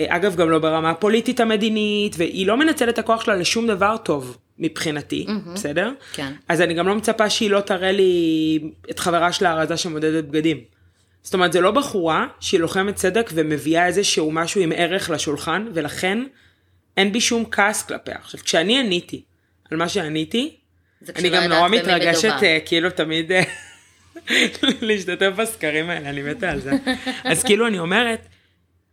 אגב, 0.00 0.36
גם 0.36 0.50
לא 0.50 0.58
ברמה 0.58 0.90
הפוליטית 0.90 1.40
המדינית, 1.40 2.14
והיא 2.18 2.46
לא 2.46 2.56
מנצלת 2.56 2.88
את 2.88 2.98
הכוח 2.98 3.24
שלה 3.24 3.36
לשום 3.36 3.66
דבר 3.66 3.96
טוב, 3.96 4.38
מבחינתי, 4.58 5.26
mm-hmm. 5.28 5.54
בסדר? 5.54 5.92
כן. 6.12 6.32
אז 6.48 6.60
אני 6.60 6.74
גם 6.74 6.88
לא 6.88 6.94
מצפה 6.94 7.30
שהיא 7.30 7.50
לא 7.50 7.60
תראה 7.60 7.92
לי 7.92 8.60
את 8.90 8.98
חברה 8.98 9.32
שלה 9.32 9.50
הרזה 9.50 9.76
שמודדת 9.76 10.24
בגדים. 10.24 10.60
זאת 11.22 11.34
אומרת, 11.34 11.52
זה 11.52 11.60
לא 11.60 11.70
בחורה 11.70 12.26
שהיא 12.40 12.60
לוחמת 12.60 12.94
צדק 12.94 13.30
ומביאה 13.34 13.86
איזשהו 13.86 14.32
משהו 14.32 14.60
עם 14.60 14.72
ערך 14.76 15.10
לשולחן, 15.10 15.66
ולכן 15.74 16.18
אין 16.96 17.12
בי 17.12 17.20
שום 17.20 17.44
כעס 17.50 17.82
כלפיה. 17.82 18.14
עכשיו, 18.14 18.40
כשאני 18.44 18.80
עניתי 18.80 19.22
על 19.70 19.78
מה 19.78 19.88
שעניתי, 19.88 20.56
אני 21.16 21.28
גם 21.28 21.42
נורא 21.42 21.68
מתרגשת. 21.68 22.32
אה, 22.42 22.58
כאילו 22.66 22.90
תמיד 22.90 23.32
אה, 23.32 23.42
להשתתף 24.80 25.30
בסקרים 25.36 25.90
האלה, 25.90 26.10
אני 26.10 26.22
מתה 26.22 26.50
על 26.50 26.60
זה. 26.60 26.72
אז 27.24 27.42
כאילו 27.44 27.66
אני 27.66 27.78
אומרת, 27.78 28.28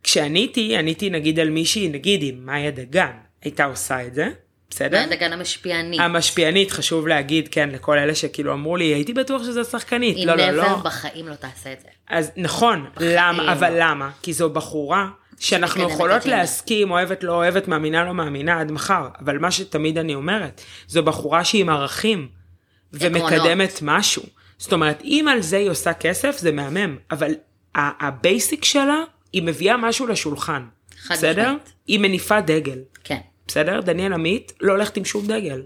כשעניתי, 0.02 0.76
עניתי 0.76 1.10
נגיד 1.10 1.40
על 1.40 1.50
מישהי, 1.50 1.88
נגיד 1.88 2.22
אם 2.22 2.46
מאיה 2.46 2.70
דגן 2.70 3.12
הייתה 3.42 3.64
עושה 3.64 4.06
את 4.06 4.14
זה, 4.14 4.28
בסדר? 4.70 4.98
מה 4.98 5.04
הדגן 5.04 5.32
המשפיענית? 5.32 6.00
המשפיענית, 6.00 6.70
חשוב 6.70 7.08
להגיד, 7.08 7.48
כן, 7.48 7.70
לכל 7.70 7.98
אלה 7.98 8.14
שכאילו 8.14 8.52
אמרו 8.52 8.76
לי, 8.76 8.84
הייתי 8.84 9.12
בטוח 9.12 9.42
שזו 9.42 9.64
שחקנית. 9.64 10.16
היא 10.16 10.26
לא, 10.26 10.34
לא, 10.34 10.50
לא. 10.50 10.64
never 10.64 10.76
בחיים 10.76 11.28
לא 11.28 11.34
תעשה 11.34 11.72
את 11.72 11.80
זה. 11.80 11.88
אז 12.08 12.30
נכון, 12.36 12.86
למה, 13.00 13.42
לא. 13.42 13.52
אבל 13.52 13.72
למה? 13.76 14.10
כי 14.22 14.32
זו 14.32 14.50
בחורה 14.50 15.08
שאנחנו 15.38 15.82
יכולות. 15.82 16.26
להסכים, 16.26 16.90
אוהבת, 16.90 17.24
לא 17.24 17.32
אוהבת, 17.32 17.68
מאמינה, 17.68 18.04
לא 18.04 18.14
מאמינה, 18.14 18.60
עד 18.60 18.72
מחר. 18.72 19.08
אבל 19.20 19.38
מה 19.38 19.50
שתמיד 19.50 19.98
אני 19.98 20.14
אומרת, 20.14 20.60
זו 20.86 21.02
בחורה 21.02 21.44
שהיא 21.44 21.60
עם 21.60 21.68
ערכים, 21.68 22.28
ומקדמת 22.92 23.78
משהו. 23.82 24.22
זאת 24.58 24.72
אומרת, 24.72 25.02
אם 25.04 25.26
על 25.30 25.40
זה 25.40 25.56
היא 25.56 25.70
עושה 25.70 25.92
כסף, 25.92 26.38
זה 26.38 26.52
מהמם, 26.52 26.96
אבל 27.10 27.34
ה 27.74 27.89
basic 27.89 28.64
שלה, 28.64 29.02
היא 29.32 29.42
מביאה 29.42 29.76
משהו 29.76 30.06
לשולחן. 30.06 30.62
בסדר? 31.10 31.42
משמעית. 31.42 31.72
היא 31.86 31.98
מניפה 31.98 32.40
דגל. 32.40 32.78
כן. 33.04 33.18
בסדר? 33.46 33.80
דניאל 33.80 34.12
עמית 34.12 34.52
לא 34.60 34.72
הולכת 34.72 34.96
עם 34.96 35.04
שום 35.04 35.26
דגל. 35.26 35.62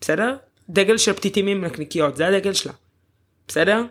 בסדר? 0.00 0.36
דגל 0.70 0.96
של 0.96 1.12
פתיתים 1.12 1.46
עם 1.46 1.64
נקניקיות, 1.64 2.16
זה 2.16 2.26
הדגל 2.26 2.52
שלה. 2.52 2.72
בסדר? 3.48 3.82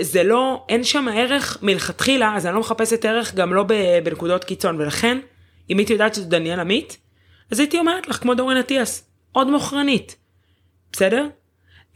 זה 0.00 0.22
לא, 0.22 0.64
אין 0.68 0.84
שם 0.84 1.08
ערך 1.14 1.58
מלכתחילה, 1.62 2.36
אז 2.36 2.46
אני 2.46 2.54
לא 2.54 2.60
מחפשת 2.60 3.04
ערך 3.04 3.34
גם 3.34 3.54
לא 3.54 3.64
בנקודות 4.04 4.44
קיצון, 4.44 4.80
ולכן, 4.80 5.18
אם 5.70 5.78
הייתי 5.78 5.92
יודעת 5.92 6.14
שזו 6.14 6.28
דניאל 6.28 6.60
עמית, 6.60 6.96
אז 7.50 7.60
הייתי 7.60 7.78
אומרת 7.78 8.08
לך, 8.08 8.16
כמו 8.16 8.34
דורין 8.34 8.58
אטיאס, 8.58 9.04
עוד 9.32 9.50
מוכרנית. 9.50 10.16
בסדר? 10.92 11.26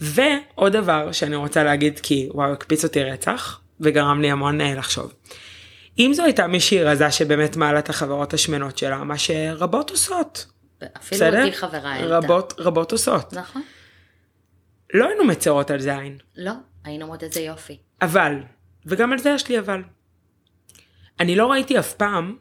ועוד 0.00 0.72
דבר 0.72 1.12
שאני 1.12 1.37
רוצה 1.37 1.64
להגיד, 1.64 2.00
כי 2.00 2.28
וואו, 2.34 2.52
הקפיץ 2.52 2.84
אותי 2.84 3.02
רצח, 3.02 3.60
וגרם 3.80 4.20
לי 4.22 4.30
המון 4.30 4.60
אה, 4.60 4.75
לחשוב. 4.75 5.12
אם 5.99 6.11
זו 6.14 6.25
הייתה 6.25 6.47
מישהי 6.47 6.82
רזה 6.82 7.11
שבאמת 7.11 7.56
מעלה 7.56 7.78
את 7.78 7.88
החברות 7.88 8.35
השמנות 8.35 8.78
שלה, 8.78 9.04
מה 9.04 9.18
שרבות 9.18 9.90
עושות. 9.90 10.47
אפילו 10.78 10.97
בסדר? 11.11 11.44
אותי 11.44 11.56
חברה 11.56 11.92
העלתה. 11.92 12.16
רבות, 12.18 12.54
רבות 12.59 12.92
עושות. 12.92 13.32
נכון. 13.32 13.62
לא 14.94 15.06
היינו 15.09 15.25
מצרות 15.25 15.70
על 15.70 15.80
זה 15.80 15.99
עין. 15.99 16.18
לא, 16.37 16.52
היינו 16.85 17.02
אומרות 17.02 17.23
איזה 17.23 17.40
יופי. 17.40 17.78
אבל, 18.02 18.35
וגם 18.87 19.12
על 19.12 19.18
זה 19.18 19.30
יש 19.30 19.49
לי 19.49 19.59
אבל. 19.59 19.82
אני 21.20 21.37
לא 21.37 21.47
ראיתי 21.47 21.78
אף 21.78 21.92
פעם 21.92 22.37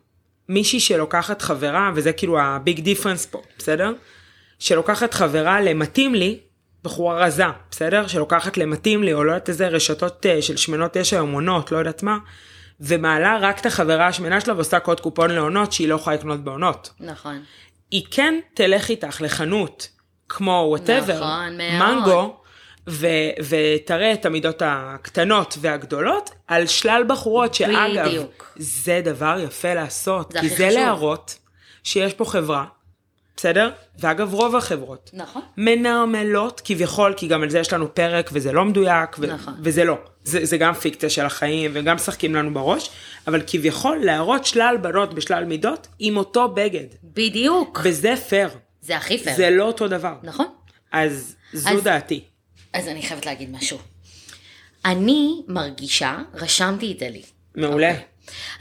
מישהי 0.50 0.79
שלוקחת 0.79 1.41
חברה, 1.41 1.91
וזה 1.96 2.13
כאילו 2.13 2.39
הביג 2.39 2.79
דיפרנס 2.79 3.25
פה, 3.25 3.41
בסדר? 3.58 3.94
שלוקחת 4.60 5.13
חברה 5.13 5.62
למתאים 5.62 6.15
לי, 6.15 6.39
בחורה 6.84 7.25
רזה, 7.25 7.44
בסדר? 7.72 8.08
שלוקחת 8.08 8.58
למתאים 8.58 9.03
לי, 9.03 9.13
או 9.13 9.24
לא 9.24 9.32
יודעת 9.32 9.50
איזה 9.50 9.68
רשתות 9.68 10.25
אה, 10.25 10.41
של 10.41 10.58
שמנות 10.58 10.96
יש 10.96 11.13
היום 11.13 11.32
עונות, 11.32 11.72
לא 11.72 11.77
יודעת 11.77 12.03
מה, 12.03 12.18
ומעלה 12.82 13.38
רק 13.42 13.60
את 13.60 13.66
החברה 13.66 14.08
השמנה 14.08 14.42
שלה 14.42 14.56
ועושה 14.56 14.80
קוד 14.80 15.00
קופון 15.00 15.32
לעונות 15.32 15.72
שהיא 15.74 15.88
לא 15.88 15.96
יכולה 15.96 16.16
לקנות 16.16 16.44
בעונות. 16.44 16.94
נכון. 17.00 17.44
היא 17.92 18.04
כן 18.12 18.40
תלך 18.54 18.90
איתך 18.90 19.22
לחנות 19.22 19.90
כמו 20.30 20.66
וואטאבר, 20.70 21.16
נכון. 21.16 21.58
מנגו, 21.80 22.36
ו- 22.90 23.08
ותראה 23.50 24.14
את 24.14 24.26
המידות 24.26 24.62
הקטנות 24.66 25.58
והגדולות 25.62 26.30
על 26.48 26.68
שלל 26.68 27.04
בחורות 27.08 27.54
שאגב, 27.54 28.06
בדיוק. 28.06 28.54
זה 28.56 29.02
דבר 29.04 29.36
יפה 29.44 29.74
לעשות, 29.74 30.32
זה 30.32 30.40
כי 30.40 30.50
זה 30.50 30.56
חשוב. 30.56 30.80
להראות 30.80 31.38
שיש 31.84 32.14
פה 32.14 32.26
חברה, 32.26 32.66
בסדר? 33.39 33.69
ואגב 34.00 34.34
רוב 34.34 34.55
החברות. 34.55 35.10
נכון. 35.13 35.41
מנרמלות 35.58 36.62
כביכול, 36.65 37.13
כי 37.17 37.27
גם 37.27 37.43
על 37.43 37.50
זה 37.50 37.60
יש 37.60 37.74
לנו 37.74 37.96
פרק 37.96 38.29
וזה 38.34 38.51
לא 38.51 38.65
מדויק, 38.65 39.15
ו- 39.19 39.25
נכון. 39.27 39.53
וזה 39.63 39.84
לא. 39.84 39.98
זה, 40.24 40.46
זה 40.46 40.58
גם 40.58 40.74
פיקציה 40.74 41.10
של 41.10 41.25
החיים 41.25 41.72
וגם 41.74 41.96
משחקים 41.96 42.36
לנו 42.36 42.53
בראש, 42.53 42.89
אבל 43.27 43.41
כביכול 43.48 43.98
להראות 44.03 44.46
שלל 44.46 44.77
בנות 44.81 45.13
בשלל 45.13 45.43
מידות 45.46 45.88
עם 46.00 46.17
אותו 46.17 46.50
בגד. 46.50 46.86
בדיוק. 47.03 47.79
וזה 47.84 48.13
פייר. 48.29 48.50
זה 48.81 48.98
הכי 48.98 49.17
פייר. 49.17 49.36
זה 49.36 49.50
לא 49.50 49.63
אותו 49.63 49.88
דבר. 49.88 50.13
נכון. 50.24 50.46
אז 50.91 51.36
זו 51.53 51.69
אז- 51.69 51.84
דעתי. 51.84 52.24
אז 52.74 52.88
אני 52.88 53.01
חייבת 53.01 53.25
להגיד 53.25 53.51
משהו. 53.51 53.77
אני 54.86 55.41
מרגישה, 55.48 56.17
רשמתי 56.34 56.91
את 56.91 57.00
זה 57.00 57.10
לי. 57.10 57.22
מעולה. 57.55 57.89
אוקיי. 57.91 58.03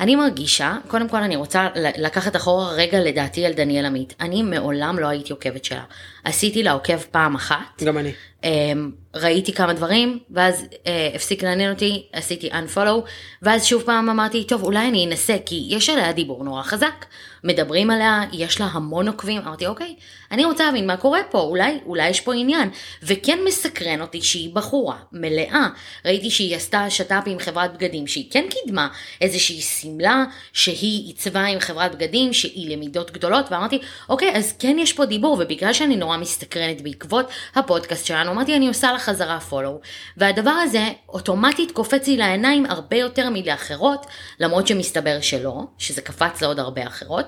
אני 0.00 0.16
מרגישה, 0.16 0.76
קודם 0.88 1.08
כל 1.08 1.22
אני 1.22 1.36
רוצה 1.36 1.68
לקחת 1.98 2.36
אחורה 2.36 2.72
רגע 2.72 3.00
לדעתי 3.00 3.46
על 3.46 3.52
דניאל 3.52 3.86
עמית. 3.86 4.14
אני 4.20 4.42
מעולם 4.42 4.98
לא 4.98 5.06
הייתי 5.06 5.32
עוקבת 5.32 5.64
שלה. 5.64 5.82
עשיתי 6.28 6.62
לה 6.62 6.72
עוקב 6.72 6.98
פעם 6.98 7.34
אחת. 7.34 7.82
גם 7.82 7.98
אני. 7.98 8.12
אמ, 8.44 8.90
ראיתי 9.14 9.52
כמה 9.52 9.72
דברים, 9.72 10.18
ואז 10.30 10.64
אה, 10.86 11.10
הפסיק 11.14 11.42
לעניין 11.42 11.72
אותי, 11.72 12.06
עשיתי 12.12 12.50
unfollow, 12.50 13.08
ואז 13.42 13.64
שוב 13.64 13.82
פעם 13.82 14.10
אמרתי, 14.10 14.44
טוב, 14.44 14.62
אולי 14.62 14.88
אני 14.88 15.06
אנסה, 15.06 15.36
כי 15.46 15.66
יש 15.68 15.88
עליה 15.88 16.12
דיבור 16.12 16.44
נורא 16.44 16.62
חזק, 16.62 17.04
מדברים 17.44 17.90
עליה, 17.90 18.22
יש 18.32 18.60
לה 18.60 18.66
המון 18.66 19.08
עוקבים, 19.08 19.42
אמרתי, 19.42 19.66
אוקיי, 19.66 19.94
אני 20.30 20.44
רוצה 20.44 20.66
להבין 20.66 20.86
מה 20.86 20.96
קורה 20.96 21.20
פה, 21.30 21.40
אולי, 21.40 21.78
אולי 21.86 22.08
יש 22.08 22.20
פה 22.20 22.34
עניין, 22.34 22.70
וכן 23.02 23.38
מסקרן 23.46 24.00
אותי 24.00 24.22
שהיא 24.22 24.54
בחורה 24.54 24.96
מלאה, 25.12 25.68
ראיתי 26.04 26.30
שהיא 26.30 26.56
עשתה 26.56 26.90
שת"פ 26.90 27.22
עם 27.26 27.38
חברת 27.38 27.74
בגדים, 27.74 28.06
שהיא 28.06 28.30
כן 28.30 28.44
קידמה 28.50 28.88
איזושהי 29.20 29.60
שמלה 29.60 30.24
שהיא 30.52 31.06
עיצבה 31.06 31.44
עם 31.44 31.60
חברת 31.60 31.94
בגדים, 31.94 32.32
שהיא 32.32 32.76
למידות 32.76 33.10
גדולות, 33.10 33.52
ואמרתי, 33.52 33.78
אוקיי, 34.08 34.36
אז 34.36 34.54
כן 34.58 34.76
יש 34.78 34.92
פה 34.92 35.04
דיבור, 35.04 35.36
ובגלל 35.40 35.72
שאני 35.72 35.96
נורא 35.96 36.16
מסתקרנת 36.20 36.80
בעקבות 36.80 37.30
הפודקאסט 37.54 38.06
שלנו, 38.06 38.30
אמרתי, 38.30 38.56
אני 38.56 38.68
עושה 38.68 38.92
לה 38.92 38.98
חזרה 38.98 39.40
פולו, 39.40 39.80
והדבר 40.16 40.50
הזה 40.50 40.88
אוטומטית 41.08 41.70
קופץ 41.70 42.06
לי 42.06 42.16
לעיניים 42.16 42.66
הרבה 42.66 42.96
יותר 42.96 43.30
מלאחרות, 43.30 44.06
למרות 44.40 44.66
שמסתבר 44.66 45.20
שלא, 45.20 45.62
שזה 45.78 46.02
קפץ 46.02 46.42
לעוד 46.42 46.58
הרבה 46.58 46.86
אחרות, 46.86 47.26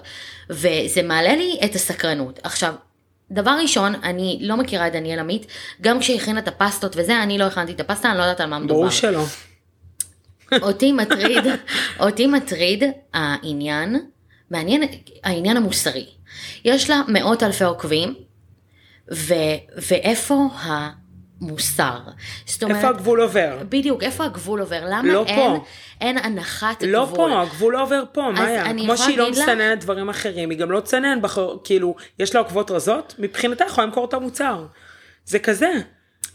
וזה 0.51 1.03
מעלה 1.03 1.37
לי 1.37 1.59
את 1.65 1.75
הסקרנות. 1.75 2.41
עכשיו, 2.43 2.75
דבר 3.31 3.57
ראשון, 3.63 3.95
אני 4.03 4.39
לא 4.41 4.57
מכירה 4.57 4.87
את 4.87 4.93
דניאל 4.93 5.19
עמית, 5.19 5.47
גם 5.81 6.01
כשהיא 6.01 6.21
הכינה 6.21 6.39
את 6.39 6.49
הפסטות 6.49 6.97
וזה, 6.97 7.23
אני 7.23 7.39
לא 7.39 7.45
הכנתי 7.45 7.73
את 7.73 7.81
הפסטה, 7.81 8.11
אני 8.11 8.19
לא 8.19 8.23
יודעת 8.23 8.41
על 8.41 8.49
מה 8.49 8.59
מדובר. 8.59 8.75
ברור 8.75 8.91
שלא. 8.91 9.25
אותי 10.63 10.93
מטריד, 10.93 11.45
אותי 12.01 12.27
מטריד 12.27 12.85
העניין, 13.15 14.07
מעניין, 14.51 14.83
העניין 15.25 15.57
המוסרי. 15.57 16.07
יש 16.65 16.91
לה 16.91 17.01
מאות 17.09 17.43
אלפי 17.43 17.65
עוקבים, 17.65 18.15
ו, 19.13 19.35
ואיפה 19.89 20.47
המוסר? 21.41 21.99
זאת 22.47 22.63
אומרת, 22.63 22.77
איפה 22.77 22.89
הגבול 22.89 23.21
עובר? 23.21 23.59
בדיוק, 23.69 24.03
איפה 24.03 24.25
הגבול 24.25 24.61
עובר? 24.61 24.81
למה 24.85 25.13
לא 25.13 25.25
אין, 25.27 25.37
פה. 25.37 25.65
אין 26.01 26.19
הנחת 26.19 26.83
לא 26.87 27.07
גבול? 27.07 27.17
פה, 27.31 27.43
הגבול 27.43 27.73
לא 27.73 27.83
עובר 27.83 28.03
פה, 28.13 28.31
מאיה. 28.35 28.65
כמו 28.85 28.97
שהיא 28.99 29.19
לא 29.19 29.31
לך- 29.31 29.39
מסננת 29.39 29.81
דברים 29.81 30.09
אחרים, 30.09 30.51
היא 30.51 30.59
גם 30.59 30.71
לא 30.71 30.81
תסנן, 30.81 31.19
בחר- 31.23 31.57
כאילו, 31.65 31.95
יש 32.19 32.35
לה 32.35 32.41
עוקבות 32.41 32.71
רזות, 32.71 33.15
מבחינתה 33.19 33.65
יכולה 33.65 33.87
למכור 33.87 34.05
את 34.05 34.15
המוצר. 34.15 34.65
זה 35.25 35.39
כזה. 35.39 35.71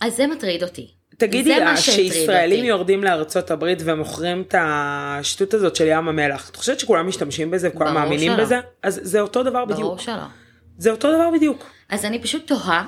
אז 0.02 0.16
זה 0.16 0.28
מטריד 0.28 0.64
אותי. 0.64 0.92
תגידי 1.18 1.60
לה 1.60 1.78
שישראלים 1.78 2.58
אותי. 2.60 2.68
יורדים 2.68 3.04
לארצות 3.04 3.52
הברית 3.52 3.80
ומוכרים 3.86 4.42
את 4.48 4.56
השטות 4.58 5.54
הזאת 5.54 5.76
של 5.76 5.86
ים 5.88 6.08
המלח. 6.08 6.50
את 6.50 6.56
חושבת 6.56 6.80
שכולם 6.80 7.08
משתמשים 7.08 7.52
בזה 7.52 7.70
וכולם 7.70 7.94
ברור 7.94 8.00
מאמינים 8.06 8.32
שלא. 8.34 8.44
בזה? 8.44 8.60
אז 8.84 9.00
זה 9.04 9.22
אותו 9.22 9.44
דבר 9.44 9.66
ברור 9.66 9.96
בדיוק. 9.96 10.00
שלא. 10.00 10.24
זה 10.78 10.92
אותו 10.92 11.14
דבר 11.16 11.30
בדיוק. 11.34 11.66
אז 11.90 12.06
אני 12.06 12.22
פשוט 12.22 12.48
תוהה, 12.48 12.88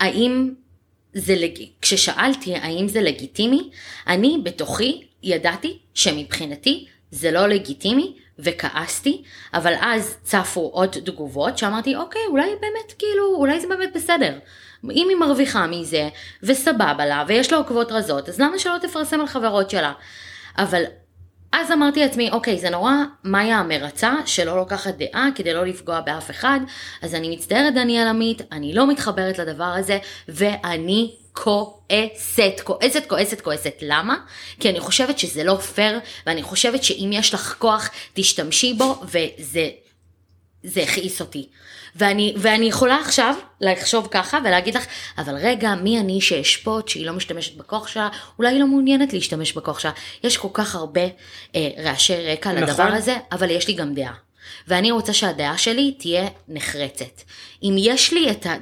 האם 0.00 0.54
זה, 1.12 1.34
לג... 1.36 1.62
כששאלתי 1.82 2.54
האם 2.54 2.88
זה 2.88 3.00
לגיטימי, 3.00 3.70
אני 4.06 4.38
בתוכי 4.42 5.06
ידעתי 5.22 5.78
שמבחינתי 5.94 6.86
זה 7.10 7.30
לא 7.30 7.46
לגיטימי, 7.46 8.16
וכעסתי, 8.38 9.22
אבל 9.54 9.74
אז 9.80 10.16
צפו 10.22 10.60
עוד 10.60 10.88
תגובות 10.88 11.58
שאמרתי, 11.58 11.96
אוקיי, 11.96 12.22
אולי 12.28 12.50
באמת, 12.60 12.92
כאילו, 12.98 13.34
אולי 13.36 13.60
זה 13.60 13.66
באמת 13.68 13.90
בסדר. 13.94 14.38
אם 14.84 15.06
היא 15.08 15.16
מרוויחה 15.16 15.66
מזה, 15.66 16.08
וסבבה 16.42 17.06
לה, 17.06 17.24
ויש 17.28 17.52
לה 17.52 17.58
עוקבות 17.58 17.92
רזות, 17.92 18.28
אז 18.28 18.40
למה 18.40 18.58
שלא 18.58 18.76
תפרסם 18.82 19.20
על 19.20 19.26
חברות 19.26 19.70
שלה? 19.70 19.92
אבל 20.58 20.82
אז 21.60 21.72
אמרתי 21.72 22.00
לעצמי, 22.00 22.30
אוקיי, 22.30 22.58
זה 22.58 22.70
נורא 22.70 22.92
מאיה 23.24 23.58
המרצה 23.58 24.12
שלא 24.26 24.56
לוקחת 24.56 24.94
דעה 24.94 25.28
כדי 25.34 25.54
לא 25.54 25.66
לפגוע 25.66 26.00
באף 26.00 26.30
אחד, 26.30 26.60
אז 27.02 27.14
אני 27.14 27.36
מצטערת 27.36 27.74
דניאל 27.74 28.08
עמית, 28.08 28.42
אני 28.52 28.74
לא 28.74 28.90
מתחברת 28.90 29.38
לדבר 29.38 29.64
הזה, 29.64 29.98
ואני 30.28 31.14
כועסת, 31.32 32.60
כועסת, 32.64 33.06
כועסת, 33.06 33.40
כועסת. 33.40 33.74
למה? 33.82 34.16
כי 34.60 34.70
אני 34.70 34.80
חושבת 34.80 35.18
שזה 35.18 35.44
לא 35.44 35.56
פייר, 35.56 35.98
ואני 36.26 36.42
חושבת 36.42 36.84
שאם 36.84 37.10
יש 37.12 37.34
לך 37.34 37.54
כוח, 37.58 37.90
תשתמשי 38.14 38.74
בו, 38.74 39.02
וזה 39.04 39.68
זה 40.62 40.82
הכעיס 40.82 41.20
אותי. 41.20 41.48
ואני, 41.96 42.34
ואני 42.36 42.66
יכולה 42.66 43.00
עכשיו 43.00 43.34
לחשוב 43.60 44.08
ככה 44.10 44.38
ולהגיד 44.44 44.74
לך, 44.74 44.86
אבל 45.18 45.34
רגע, 45.34 45.74
מי 45.74 46.00
אני 46.00 46.20
שאשפוט 46.20 46.88
שהיא 46.88 47.06
לא 47.06 47.12
משתמשת 47.12 47.56
בכוח 47.56 47.88
שלה, 47.88 48.08
אולי 48.38 48.52
היא 48.52 48.60
לא 48.60 48.66
מעוניינת 48.66 49.12
להשתמש 49.12 49.52
בכוח 49.52 49.78
שלה. 49.78 49.92
יש 50.24 50.36
כל 50.36 50.48
כך 50.52 50.74
הרבה 50.74 51.00
אה, 51.54 51.68
רעשי 51.84 52.14
רקע 52.32 52.52
נכון. 52.52 52.62
לדבר 52.62 52.82
הזה, 52.82 53.16
אבל 53.32 53.50
יש 53.50 53.68
לי 53.68 53.74
גם 53.74 53.94
דעה. 53.94 54.14
ואני 54.68 54.90
רוצה 54.90 55.12
שהדעה 55.12 55.58
שלי 55.58 55.92
תהיה 55.98 56.28
נחרצת. 56.48 57.22
אם 57.62 57.74
יש 57.78 58.12
לי 58.12 58.30
את 58.30 58.46
ה... 58.46 58.54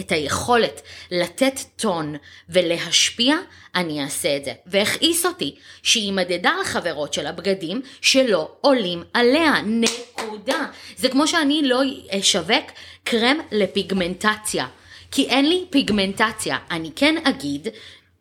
את 0.00 0.12
היכולת 0.12 0.80
לתת 1.10 1.60
טון 1.76 2.16
ולהשפיע, 2.48 3.36
אני 3.74 4.04
אעשה 4.04 4.36
את 4.36 4.44
זה. 4.44 4.52
והכעיס 4.66 5.26
אותי 5.26 5.54
שהיא 5.82 6.12
מדדה 6.12 6.52
לחברות 6.60 7.12
שלה 7.12 7.32
בגדים 7.32 7.82
שלא 8.00 8.50
עולים 8.60 9.04
עליה, 9.14 9.54
נקודה. 9.66 10.66
זה 10.96 11.08
כמו 11.08 11.26
שאני 11.26 11.62
לא 11.64 11.80
אשווק 12.18 12.64
קרם 13.04 13.36
לפיגמנטציה, 13.52 14.66
כי 15.10 15.28
אין 15.28 15.48
לי 15.48 15.64
פיגמנטציה. 15.70 16.58
אני 16.70 16.90
כן 16.96 17.14
אגיד, 17.24 17.68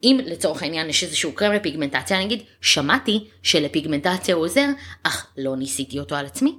אם 0.04 0.20
לצורך 0.26 0.64
העניין 0.64 0.90
יש 0.90 1.04
איזשהו 1.04 1.32
קרם 1.32 1.54
לפיגמנטציה, 1.54 2.18
אני 2.18 2.26
אגיד, 2.26 2.44
שמעתי 2.62 3.28
שלפיגמנטציה 3.44 4.36
הוא 4.36 4.46
עוזר, 4.46 4.68
אך 5.04 5.28
לא 5.38 5.56
ניסיתי 5.56 6.00
אותו 6.00 6.16
על 6.16 6.26
עצמי. 6.26 6.56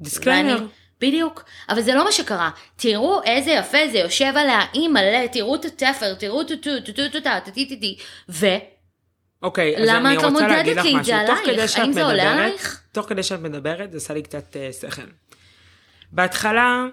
disclaimer. 0.00 0.66
בדיוק, 1.06 1.44
אבל 1.68 1.82
זה 1.82 1.94
לא 1.94 2.04
מה 2.04 2.12
שקרה. 2.12 2.50
תראו 2.76 3.22
איזה 3.22 3.50
יפה 3.50 3.78
זה 3.92 3.98
יושב 3.98 4.32
עליה, 4.36 4.60
אימא'לה, 4.74 5.28
תראו 5.32 5.54
את 5.54 5.64
התפר, 5.64 6.14
תראו 6.14 6.40
את 6.40 6.50
הטו, 6.50 6.70
טו 6.86 6.92
טו 6.92 6.92
טו 6.92 7.20
טו 7.20 7.20
טו 7.20 7.50
טו 7.50 7.62
טו 7.68 7.86
ו... 8.28 8.46
אוקיי, 9.42 9.76
אז 9.76 9.88
למה 9.88 10.08
אני 10.08 10.18
את 10.18 10.22
לא 10.22 10.28
רוצה 10.28 10.48
להגיד 10.48 10.78
מודדת 10.78 10.84
לך 10.84 10.84
לי 10.84 11.00
את 11.00 11.04
זה 11.04 11.14
משהו. 11.14 11.26
תוך 11.26 11.38
עלייך? 11.38 11.56
כדי 11.56 11.68
שאת 11.68 11.78
האם 11.78 11.92
זה 11.92 12.04
עולה 12.04 12.32
עלייך? 12.32 12.80
תוך 12.92 13.06
כדי 13.08 13.22
שאת 13.22 13.40
מדברת, 13.40 13.92
זה 13.92 13.98
עשה 13.98 14.14
לי 14.14 14.22
קצת 14.22 14.56
אה, 14.56 14.70
שכל. 14.80 15.02
בהתחלה 16.12 16.84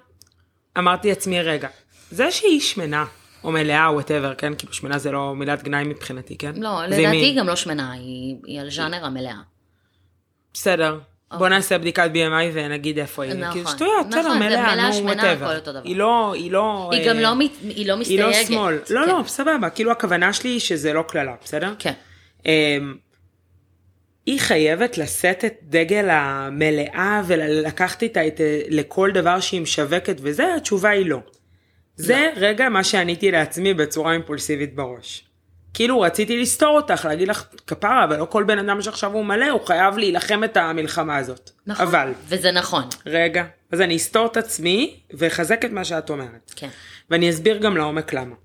אמרתי 0.78 1.10
לעצמי, 1.10 1.42
רגע, 1.42 1.68
זה 2.12 2.32
שהיא 2.32 2.62
שמנה, 2.62 3.06
או 3.44 3.52
מלאה, 3.52 3.94
whatever, 3.94 4.36
כן? 4.36 4.56
כאילו 4.56 4.74
שמנה 4.74 4.98
זה 4.98 5.12
לא 5.12 5.36
מילת 5.36 5.64
גנאי 5.64 5.84
מבחינתי, 5.84 6.38
כן? 6.38 6.52
לא, 6.56 6.82
זה 6.90 6.98
לדעתי 6.98 7.18
היא 7.18 7.40
גם 7.40 7.48
לא 7.48 7.56
שמנה, 7.56 7.92
היא 7.92 8.60
על 8.62 8.70
ז'אנר 8.70 9.06
המלאה. 9.06 9.38
בסדר. 10.54 11.00
בוא 11.38 11.48
נעשה 11.50 11.78
בדיקת 11.78 12.10
BMI 12.14 12.46
ונגיד 12.54 13.00
איפה 13.00 13.24
היא. 13.24 13.32
אוקיי. 13.32 13.44
נכון. 13.48 13.54
כאילו 13.54 13.70
שטויות, 13.70 14.08
בסדר, 14.08 14.22
נכון, 14.22 14.40
מלאה, 14.40 14.90
נו, 14.90 15.06
whatever. 15.06 15.60
היא 15.84 15.96
לא, 15.96 16.34
היא 16.34 16.52
לא... 16.52 16.90
היא 16.94 17.02
אה, 17.02 17.08
גם 17.08 17.20
לא 17.20 17.36
מת- 17.36 17.52
היא 17.62 17.88
לא 17.88 17.98
היא 18.06 18.20
לא 18.20 18.30
מסתייגת. 18.30 18.48
שמאל. 18.48 18.74
לא, 18.90 19.06
כן. 19.06 19.10
לא, 19.12 19.24
סבבה, 19.28 19.70
כאילו 19.70 19.92
הכוונה 19.92 20.34
שלי 20.34 20.50
היא 20.50 20.60
שזה 20.60 20.94
לא 20.94 21.02
קללה, 21.08 21.36
בסדר? 21.44 21.74
כן. 21.80 21.94
אמ, 22.46 22.96
היא 24.26 24.40
חייבת 24.40 24.98
לשאת 24.98 25.46
את 25.46 25.54
דגל 25.64 26.08
המלאה 26.12 27.22
ולקחת 27.28 28.04
איתה 28.04 28.28
את, 28.28 28.42
לכל 28.70 29.12
דבר 29.14 29.40
שהיא 29.40 29.62
משווקת 29.62 30.16
וזה, 30.22 30.56
התשובה 30.56 30.90
היא 30.90 31.06
לא. 31.06 31.20
זה 31.96 32.30
רגע 32.36 32.70
מה 32.70 32.84
שעניתי 32.84 33.32
לעצמי 33.32 33.74
בצורה 33.74 34.14
אימפולסיבית 34.14 34.76
בראש. 34.76 35.24
כאילו 35.74 36.02
רציתי 36.02 36.42
לסתור 36.42 36.76
אותך, 36.78 37.06
להגיד 37.06 37.28
לך 37.28 37.46
כפרה, 37.68 38.04
אבל 38.04 38.18
לא 38.18 38.26
כל 38.26 38.44
בן 38.44 38.60
אדם 38.60 38.82
שעכשיו 38.82 39.14
הוא 39.14 39.26
מלא, 39.26 39.50
הוא 39.50 39.66
חייב 39.66 39.98
להילחם 39.98 40.44
את 40.44 40.58
המלחמה 40.58 41.18
הזאת. 41.18 41.50
נכון. 41.68 41.88
אבל, 41.88 42.14
וזה 42.28 42.52
נכון. 42.52 42.84
רגע, 43.06 43.46
אז 43.72 43.82
אני 43.82 43.96
אסתור 43.96 44.26
את 44.26 44.38
עצמי 44.38 45.00
ואחזק 45.14 45.66
את 45.66 45.72
מה 45.72 45.86
שאת 45.86 46.10
אומרת. 46.10 46.54
כן. 46.56 46.70
ואני 47.10 47.30
אסביר 47.30 47.58
גם 47.58 47.78
לעומק 47.78 48.14
למה. 48.14 48.36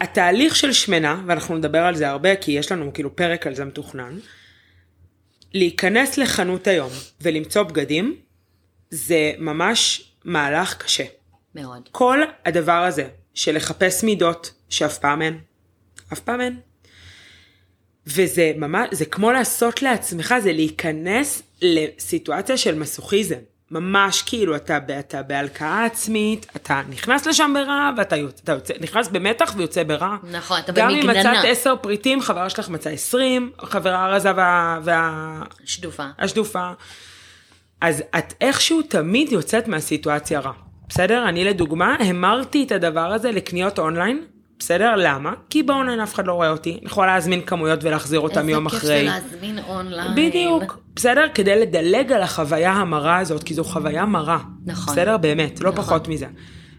התהליך 0.00 0.56
של 0.56 0.72
שמנה, 0.72 1.22
ואנחנו 1.26 1.56
נדבר 1.56 1.82
על 1.82 1.94
זה 1.94 2.08
הרבה 2.08 2.36
כי 2.36 2.52
יש 2.52 2.72
לנו 2.72 2.92
כאילו 2.92 3.16
פרק 3.16 3.46
על 3.46 3.54
זה 3.54 3.64
מתוכנן, 3.64 4.18
להיכנס 5.54 6.18
לחנות 6.18 6.66
היום 6.66 6.90
ולמצוא 7.20 7.62
בגדים, 7.62 8.16
זה 8.90 9.32
ממש 9.38 10.10
מהלך 10.24 10.76
קשה. 10.76 11.04
מאוד. 11.54 11.88
כל 11.92 12.20
הדבר 12.44 12.72
הזה 12.84 13.08
של 13.34 13.56
לחפש 13.56 14.04
מידות 14.04 14.52
שאף 14.68 14.98
פעם 14.98 15.22
אין, 15.22 15.38
אף 16.12 16.20
פעם 16.20 16.40
אין. 16.40 16.56
וזה 18.06 18.52
ממש, 18.56 18.88
זה 18.92 19.04
כמו 19.04 19.32
לעשות 19.32 19.82
לעצמך, 19.82 20.34
זה 20.42 20.52
להיכנס 20.52 21.42
לסיטואציה 21.62 22.56
של 22.56 22.78
מסוכיזם. 22.78 23.38
ממש 23.70 24.22
כאילו 24.22 24.56
אתה, 24.56 24.78
אתה 24.98 25.22
בהלקאה 25.22 25.84
עצמית, 25.84 26.46
אתה 26.56 26.82
נכנס 26.90 27.26
לשם 27.26 27.54
ברע 27.54 27.90
ואתה 27.96 28.16
יוצא, 28.16 28.42
אתה 28.44 28.52
יוצא, 28.52 28.74
נכנס 28.80 29.08
במתח 29.08 29.54
ויוצא 29.56 29.82
ברע. 29.82 30.16
נכון, 30.30 30.58
אתה 30.58 30.72
גם 30.72 30.90
אם 30.90 31.00
במגננה. 31.00 31.32
מצאת 31.32 31.44
עשר 31.50 31.74
פריטים, 31.80 32.20
חברה 32.20 32.50
שלך 32.50 32.68
מצאה 32.68 32.92
עשרים, 32.92 33.50
חברה 33.58 34.04
הרזה 34.04 34.30
וה, 34.36 34.78
וה, 34.84 35.42
שדופה. 35.64 36.06
השדופה. 36.18 36.70
אז 37.80 38.02
את 38.18 38.34
איכשהו 38.40 38.82
תמיד 38.82 39.32
יוצאת 39.32 39.68
מהסיטואציה 39.68 40.40
רע. 40.40 40.52
בסדר? 40.88 41.28
אני 41.28 41.44
לדוגמה 41.44 41.96
המרתי 42.00 42.64
את 42.64 42.72
הדבר 42.72 43.12
הזה 43.12 43.30
לקניות 43.30 43.78
אונליין. 43.78 44.24
בסדר? 44.58 44.94
למה? 44.96 45.32
כי 45.50 45.62
באונליין 45.62 46.00
אף 46.00 46.14
אחד 46.14 46.26
לא 46.26 46.32
רואה 46.32 46.50
אותי. 46.50 46.70
אני 46.70 46.86
יכולה 46.86 47.14
להזמין 47.14 47.40
כמויות 47.42 47.84
ולהחזיר 47.84 48.20
אותם 48.20 48.48
יום 48.48 48.66
אחרי. 48.66 48.78
איזה 48.94 49.12
כיף 49.20 49.30
זה 49.30 49.36
להזמין 49.36 49.58
אונליין. 49.58 50.14
בדיוק. 50.14 50.78
בסדר? 50.96 51.24
כדי 51.34 51.60
לדלג 51.60 52.12
על 52.12 52.22
החוויה 52.22 52.72
המרה 52.72 53.18
הזאת, 53.18 53.42
כי 53.42 53.54
זו 53.54 53.64
חוויה 53.64 54.06
מרה. 54.06 54.38
נכון. 54.66 54.94
בסדר? 54.94 55.16
באמת, 55.16 55.60
לא 55.60 55.70
נכון. 55.70 55.84
פחות 55.84 56.08
מזה. 56.08 56.26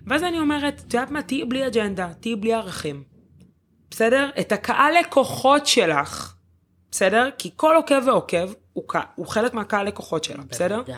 ואז 0.08 0.24
אני 0.24 0.40
אומרת, 0.40 0.82
את 0.88 0.94
יודעת 0.94 1.12
מה? 1.12 1.22
תהיי 1.22 1.46
בלי 1.46 1.68
אג'נדה, 1.68 2.08
תהיי 2.20 2.36
בלי 2.36 2.54
ערכים. 2.54 3.04
בסדר? 3.92 4.30
את 4.40 4.52
הקהל 4.52 4.94
לקוחות 5.00 5.68
שלך, 5.68 6.34
בסדר? 6.92 7.30
כי 7.38 7.50
כל 7.56 7.76
עוקב 7.76 8.08
ועוקב 8.08 8.52
הוא, 8.74 8.84
ק- 8.88 8.96
הוא 9.16 9.28
חלק 9.28 9.54
מהקהל 9.54 9.88
לקוחות 9.88 10.24
שלה, 10.24 10.44
בסדר? 10.50 10.82
די. 10.86 10.94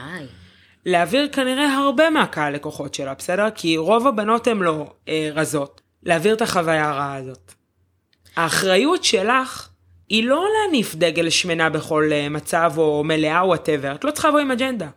להעביר 0.86 1.28
כנראה 1.32 1.78
הרבה 1.78 2.10
מהקהל 2.10 2.54
לקוחות 2.54 2.94
שלה, 2.94 3.14
בסדר? 3.14 3.48
כי 3.56 3.78
רוב 3.78 4.08
הבנות 4.08 4.48
הן 4.48 4.58
לא 4.58 4.92
אה, 5.08 5.30
רזות. 5.34 5.82
להעביר 6.04 6.34
את 6.34 6.42
החוויה 6.42 6.90
הרעה 6.90 7.16
הזאת. 7.16 7.54
האחריות 8.36 9.04
שלך 9.04 9.70
היא 10.10 10.24
לא 10.24 10.46
להניף 10.54 10.96
דגל 10.96 11.30
שמנה 11.30 11.70
בכל 11.70 12.10
אה, 12.12 12.30
מצב 12.30 12.74
או 12.78 13.04
מלאה 13.04 13.42
או 13.42 13.48
whatever, 13.48 13.96
את 13.96 14.04
לא 14.04 14.12
צריכה 14.12 14.28
לבוא 14.28 14.40
עם 14.40 14.52
אג'נדה. 14.52 14.90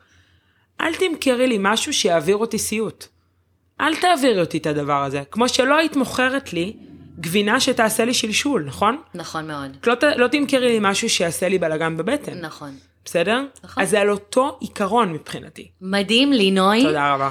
אל 0.80 0.94
תמכרי 0.94 1.46
לי 1.46 1.56
משהו 1.60 1.92
שיעביר 1.92 2.36
אותי 2.36 2.58
סיוט. 2.58 3.06
אל 3.80 3.96
תעבירי 3.96 4.40
אותי 4.40 4.58
את 4.58 4.66
הדבר 4.66 5.04
הזה. 5.04 5.22
כמו 5.30 5.48
שלא 5.48 5.74
היית 5.74 5.96
מוכרת 5.96 6.52
לי 6.52 6.76
גבינה 7.20 7.60
שתעשה 7.60 8.04
לי 8.04 8.14
שלשול, 8.14 8.64
נכון? 8.66 9.00
נכון 9.14 9.46
מאוד. 9.46 9.76
לא, 9.86 9.94
לא 10.16 10.26
תמכרי 10.26 10.68
לי 10.68 10.78
משהו 10.80 11.10
שיעשה 11.10 11.48
לי 11.48 11.58
בלאגן 11.58 11.96
בבטן, 11.96 12.38
נכון. 12.40 12.70
בסדר? 13.04 13.42
נכון. 13.64 13.82
אז 13.82 13.90
זה 13.90 14.00
על 14.00 14.10
אותו 14.10 14.56
עיקרון 14.60 15.12
מבחינתי. 15.12 15.70
מדהים, 15.80 16.32
לינוי. 16.32 16.82
תודה 16.82 17.14
רבה. 17.14 17.30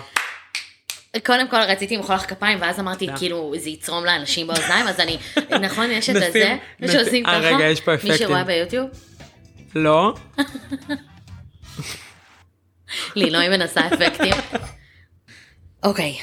קודם 1.19 1.47
כל 1.47 1.57
רציתי 1.57 1.97
למחוא 1.97 2.15
לך 2.15 2.29
כפיים, 2.29 2.57
ואז 2.61 2.79
אמרתי. 2.79 3.07
כאילו, 3.17 3.53
זה 3.57 3.69
יצרום 3.69 4.05
לאנשים 4.05 4.47
באוזניים, 4.47 4.87
אז 4.87 4.99
אני, 4.99 5.17
נכון, 5.67 5.91
יש 5.91 6.09
את 6.09 6.15
הזה, 6.15 6.57
שעושים 6.91 7.25
אה, 7.25 7.39
ככה, 7.39 7.55
רגע, 7.55 7.65
יש 7.65 7.81
פה 7.81 7.91
מי 7.91 7.97
אפקטים. 7.97 8.17
שרואה 8.17 8.43
ביוטיוב, 8.43 8.89
לא? 9.75 10.13
לינוי 13.15 13.49
מנסה 13.49 13.81
אפקטים. 13.87 14.33
אוקיי, 15.83 16.17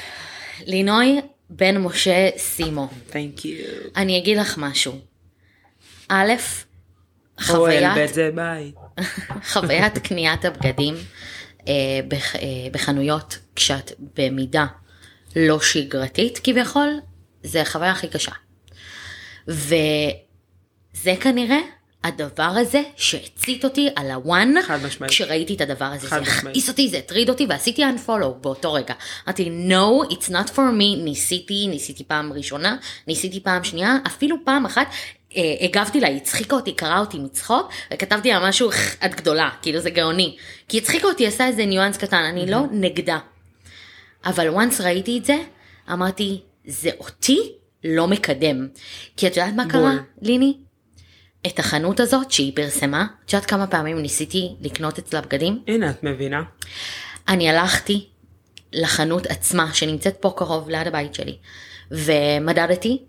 לינוי 0.67 1.21
בן 1.51 1.79
משה 1.79 2.29
סימו, 2.37 2.89
תנק 3.11 3.45
יו. 3.45 3.65
אני 3.97 4.19
אגיד 4.19 4.39
לך 4.39 4.59
משהו. 4.59 5.01
א', 6.09 6.33
אוהל 7.51 7.57
חוויית 7.57 7.95
בית 7.95 8.15
זה 8.15 8.31
בית. 8.35 8.75
חוויית 9.53 9.99
קניית 9.99 10.45
הבגדים 10.45 10.95
בח, 12.09 12.37
אה, 12.37 12.41
בחנויות 12.73 13.39
כשאת 13.57 13.93
במידה 14.17 14.67
לא 15.37 15.61
שגרתית 15.61 16.41
כביכול, 16.45 17.01
זה 17.43 17.63
החוויה 17.63 17.91
הכי 17.91 18.09
קשה. 18.09 18.33
וזה 19.49 21.15
כנראה 21.21 21.61
הדבר 22.05 22.43
הזה 22.43 22.83
שהצית 22.97 23.65
אותי 23.65 23.89
על 23.97 24.11
הוואן. 24.11 24.55
כשראיתי 25.09 25.55
את 25.55 25.61
הדבר 25.61 25.85
הזה, 25.85 26.09
זה. 26.09 26.17
הכעיס 26.17 26.69
אותי, 26.69 26.89
זה 26.89 26.99
הטריד 26.99 27.29
אותי, 27.29 27.47
ועשיתי 27.49 27.83
unfollow 27.85 28.29
באותו 28.41 28.73
רגע. 28.73 28.95
אמרתי, 29.27 29.51
no, 29.69 30.13
it's 30.13 30.29
not 30.29 30.49
for 30.55 30.57
me, 30.57 30.99
ניסיתי, 31.05 31.67
ניסיתי 31.71 32.05
פעם 32.05 32.33
ראשונה, 32.33 32.77
ניסיתי 33.07 33.41
פעם 33.41 33.65
שנייה, 33.65 33.97
אפילו 34.07 34.37
פעם 34.45 34.67
אחת, 34.67 34.87
אה, 34.87 34.93
הגבתי 35.61 36.01
לה, 36.01 36.09
היא 36.09 36.17
הצחיקה 36.17 36.57
אותי, 36.57 36.73
קראה 36.73 36.99
אותי 36.99 37.19
מצחוק, 37.19 37.73
וכתבתי 37.95 38.31
לה 38.31 38.49
משהו, 38.49 38.71
את 39.05 39.15
גדולה, 39.15 39.51
כאילו 39.63 39.81
זה 39.81 39.91
גאוני. 39.91 40.37
כי 40.69 40.77
היא 40.77 40.83
הצחיקה 40.83 41.09
אותי, 41.09 41.27
עשה 41.27 41.47
איזה 41.47 41.67
ניואנס 41.67 41.97
קטן, 41.97 42.23
אני 42.23 42.51
לא 42.51 42.61
נגדה. 42.71 43.19
אבל 44.25 44.49
once 44.57 44.83
ראיתי 44.83 45.19
את 45.19 45.25
זה, 45.25 45.37
אמרתי, 45.93 46.41
זה 46.67 46.91
אותי 47.01 47.53
לא 47.85 48.07
מקדם. 48.07 48.69
כי 49.17 49.27
את 49.27 49.37
יודעת 49.37 49.55
מה 49.55 49.63
בול. 49.63 49.73
קרה, 49.73 49.93
ליני? 50.23 50.57
את 51.47 51.59
החנות 51.59 52.01
הזאת 52.01 52.31
שהיא 52.31 52.53
פרסמה, 52.57 53.07
את 53.25 53.33
יודעת 53.33 53.49
כמה 53.49 53.67
פעמים 53.67 53.99
ניסיתי 53.99 54.49
לקנות 54.61 54.99
אצלה 54.99 55.21
בגדים? 55.21 55.63
הנה, 55.67 55.91
את 55.91 56.05
מבינה? 56.05 56.43
אני 57.29 57.51
הלכתי 57.51 58.09
לחנות 58.73 59.27
עצמה 59.27 59.75
שנמצאת 59.75 60.17
פה 60.21 60.35
קרוב 60.37 60.71
ליד 60.71 60.87
הבית 60.87 61.15
שלי 61.15 61.37
ומדדתי 61.91 63.03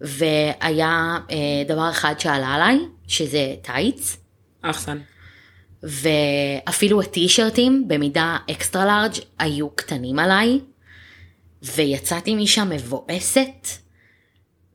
והיה 0.00 1.18
אה, 1.30 1.36
דבר 1.68 1.90
אחד 1.90 2.14
שעלה 2.18 2.48
עליי 2.54 2.78
שזה 3.06 3.54
טייץ 3.62 4.16
אחסן. 4.62 4.98
ואפילו 5.82 7.00
הטי-שירטים 7.00 7.84
במידה 7.88 8.36
אקסטרה 8.50 8.86
לארג' 8.86 9.12
היו 9.38 9.70
קטנים 9.70 10.18
עליי 10.18 10.60
ויצאתי 11.62 12.34
משם 12.34 12.68
מבואסת. 12.70 13.66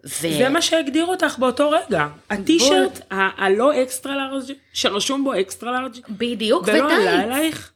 ו... 0.06 0.10
זה 0.22 0.50
מה 0.50 0.62
שהגדיר 0.62 1.06
אותך 1.06 1.36
באותו 1.40 1.70
רגע. 1.70 2.08
הטישרט 2.30 3.00
ה- 3.12 3.46
הלא 3.46 3.84
אקסטרה 3.84 4.16
לארג' 4.16 4.52
שרשום 4.74 5.24
בו 5.24 5.40
אקסטרה 5.40 5.82
לארג' 5.82 5.98
בדיוק 6.10 6.64
ולא 6.68 6.76
עלה 6.76 6.86
וטייץ. 6.96 7.26
אלייך, 7.26 7.72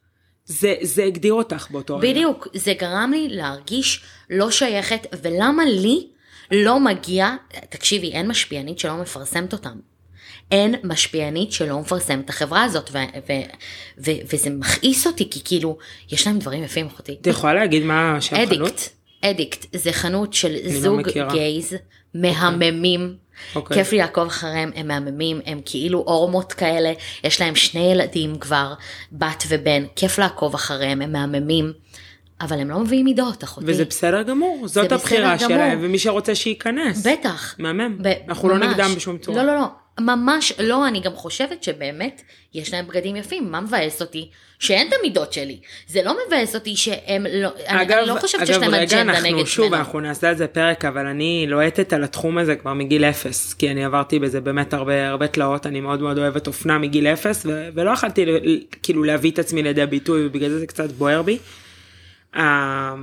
זה, 0.45 0.75
זה 0.81 1.03
הגדיר 1.03 1.33
אותך 1.33 1.67
באותו 1.71 1.97
רגע. 1.97 2.10
בדיוק, 2.10 2.47
זה 2.53 2.73
גרם 2.73 3.12
לי 3.12 3.27
להרגיש 3.29 4.03
לא 4.29 4.51
שייכת, 4.51 5.07
ולמה 5.23 5.65
לי 5.65 6.07
לא 6.51 6.79
מגיע, 6.79 7.29
תקשיבי, 7.69 8.12
אין 8.12 8.27
משפיענית 8.27 8.79
שלא 8.79 8.97
מפרסמת 8.97 9.53
אותם. 9.53 9.79
אין 10.51 10.75
משפיענית 10.83 11.51
שלא 11.51 11.79
מפרסמת 11.79 12.25
את 12.25 12.29
החברה 12.29 12.63
הזאת, 12.63 12.89
ו- 12.93 12.97
ו- 13.29 13.33
ו- 14.05 14.33
וזה 14.33 14.49
מכעיס 14.49 15.07
אותי, 15.07 15.29
כי 15.29 15.39
כאילו, 15.43 15.77
יש 16.12 16.27
להם 16.27 16.39
דברים 16.39 16.63
יפים, 16.63 16.88
אחותי. 16.88 17.17
את 17.21 17.27
יכולה 17.27 17.53
להגיד 17.53 17.83
מה 17.83 18.15
השם 18.17 18.36
חנות? 18.36 18.47
אדיקט, 18.51 18.89
אדיקט, 19.21 19.65
זה 19.75 19.91
חנות 19.91 20.33
של 20.33 20.57
לא 20.63 20.79
זוג 20.79 20.99
מכירה. 20.99 21.31
גייז 21.31 21.73
מהממים. 22.13 23.15
אוקיי. 23.55 23.77
כיף 23.77 23.91
לי 23.91 23.97
לעקוב 23.97 24.27
אחריהם, 24.27 24.71
הם 24.75 24.88
מהממים, 24.88 25.41
הם 25.45 25.62
כאילו 25.65 25.99
אורמות 25.99 26.53
כאלה, 26.53 26.93
יש 27.23 27.41
להם 27.41 27.55
שני 27.55 27.91
ילדים 27.91 28.39
כבר, 28.39 28.73
בת 29.12 29.43
ובן, 29.47 29.83
כיף 29.95 30.17
לעקוב 30.17 30.53
אחריהם, 30.53 31.01
הם 31.01 31.12
מהממים, 31.12 31.73
אבל 32.41 32.60
הם 32.60 32.69
לא 32.69 32.80
מביאים 32.80 33.06
מידות, 33.06 33.43
אחותי. 33.43 33.65
וזה 33.69 33.86
בסדר 33.86 34.21
גמור, 34.21 34.67
זאת 34.67 34.91
הבחירה 34.91 35.36
גמור. 35.36 35.47
שלהם, 35.50 35.80
ומי 35.82 36.00
שרוצה 36.00 36.36
שייכנס. 36.36 37.08
בטח. 37.08 37.56
מהמם. 37.60 37.97
ב- 38.02 38.13
אנחנו 38.28 38.50
לא 38.50 38.56
ממש. 38.56 38.65
נגדם 38.67 38.89
בשום 38.95 39.17
צורה. 39.17 39.43
לא, 39.43 39.54
לא, 39.54 39.60
לא. 39.60 39.65
ממש 40.00 40.54
לא, 40.60 40.88
אני 40.88 41.00
גם 41.00 41.15
חושבת 41.15 41.63
שבאמת 41.63 42.21
יש 42.54 42.73
להם 42.73 42.88
בגדים 42.88 43.15
יפים, 43.15 43.52
מה 43.52 43.62
מבאס 43.62 44.02
אותי? 44.02 44.30
שאין 44.60 44.88
את 44.88 44.93
המידות 45.00 45.34
שלי. 45.34 45.60
זה 45.88 46.02
לא 46.04 46.15
מבאס 46.28 46.56
אותי 46.56 46.76
שהם 46.76 47.26
לא, 47.34 47.50
אגב, 47.65 47.97
אני 47.97 48.08
לא 48.08 48.15
חושבת 48.19 48.47
שיש 48.47 48.56
אגב, 48.56 48.62
להם 48.63 48.73
רגע, 48.73 48.84
אג'נדה 49.02 49.17
אנחנו, 49.17 49.38
נגד 49.38 49.45
שוב, 49.45 49.65
ממנו. 49.67 49.78
אנחנו 49.78 50.00
נעשה 50.00 50.30
על 50.30 50.36
זה 50.36 50.47
פרק, 50.47 50.86
אבל 50.86 51.06
אני 51.06 51.45
לוהטת 51.47 51.93
על 51.93 52.04
התחום 52.04 52.38
הזה 52.38 52.56
כבר 52.56 52.73
מגיל 52.73 53.06
אפס, 53.06 53.54
כי 53.54 53.71
אני 53.71 53.86
עברתי 53.86 54.19
בזה 54.19 54.41
באמת 54.41 54.73
הרבה, 54.73 55.10
הרבה 55.10 55.28
תלאות, 55.28 55.65
אני 55.67 55.82
מאוד 55.82 56.02
מאוד 56.02 56.17
אוהבת 56.17 56.47
אופנה 56.47 56.78
מגיל 56.78 57.08
אפס, 57.08 57.45
ו- 57.45 57.69
ולא 57.73 57.91
יכלתי 57.91 58.26
ל- 58.26 58.39
כאילו 58.84 59.04
להביא 59.04 59.32
את 59.32 59.39
עצמי 59.39 59.63
לידי 59.63 59.86
ביטוי, 59.86 60.26
ובגלל 60.26 60.50
זה 60.50 60.60
זה 60.60 60.67
קצת 60.67 60.91
בוער 60.91 61.21
בי. 61.21 61.38
ה- 62.35 62.95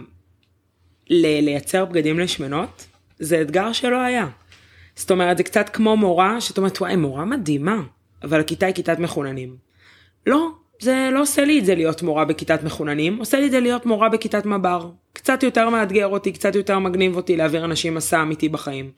ל- 1.11 1.41
לייצר 1.45 1.85
בגדים 1.85 2.19
לשמנות, 2.19 2.87
זה 3.19 3.41
אתגר 3.41 3.73
שלא 3.73 4.01
היה. 4.01 4.27
זאת 4.97 5.11
אומרת, 5.11 5.37
זה 5.37 5.43
קצת 5.43 5.69
כמו 5.69 5.97
מורה, 5.97 6.41
שאת 6.41 6.59
אומרת, 6.59 6.81
וואי, 6.81 6.97
מורה 6.97 7.25
מדהימה, 7.25 7.83
אבל 8.23 8.41
הכיתה 8.41 8.67
היא 8.67 8.75
כיתת 8.75 8.99
מחוננים. 8.99 9.57
לא, 10.27 10.49
זה 10.81 11.09
לא 11.13 11.23
עושה 11.23 11.45
לי 11.45 11.59
את 11.59 11.65
זה 11.65 11.75
להיות 11.75 12.03
מורה 12.03 12.25
בכיתת 12.25 12.63
מחוננים, 12.63 13.17
עושה 13.17 13.41
לי 13.41 13.47
את 13.47 13.51
זה 13.51 13.61
להיות 13.61 13.87
מורה 13.87 14.09
בכיתת 14.09 14.47
מב"ר. 14.47 14.91
קצת 15.13 15.43
יותר 15.43 15.69
מאתגר 15.69 16.07
אותי, 16.07 16.33
קצת 16.33 16.55
יותר 16.55 16.79
מגניב 16.79 17.17
אותי 17.17 17.37
להעביר 17.37 17.65
אנשים 17.65 17.95
מסע 17.95 18.23
אמיתי 18.23 18.49
בחיים. 18.49 18.91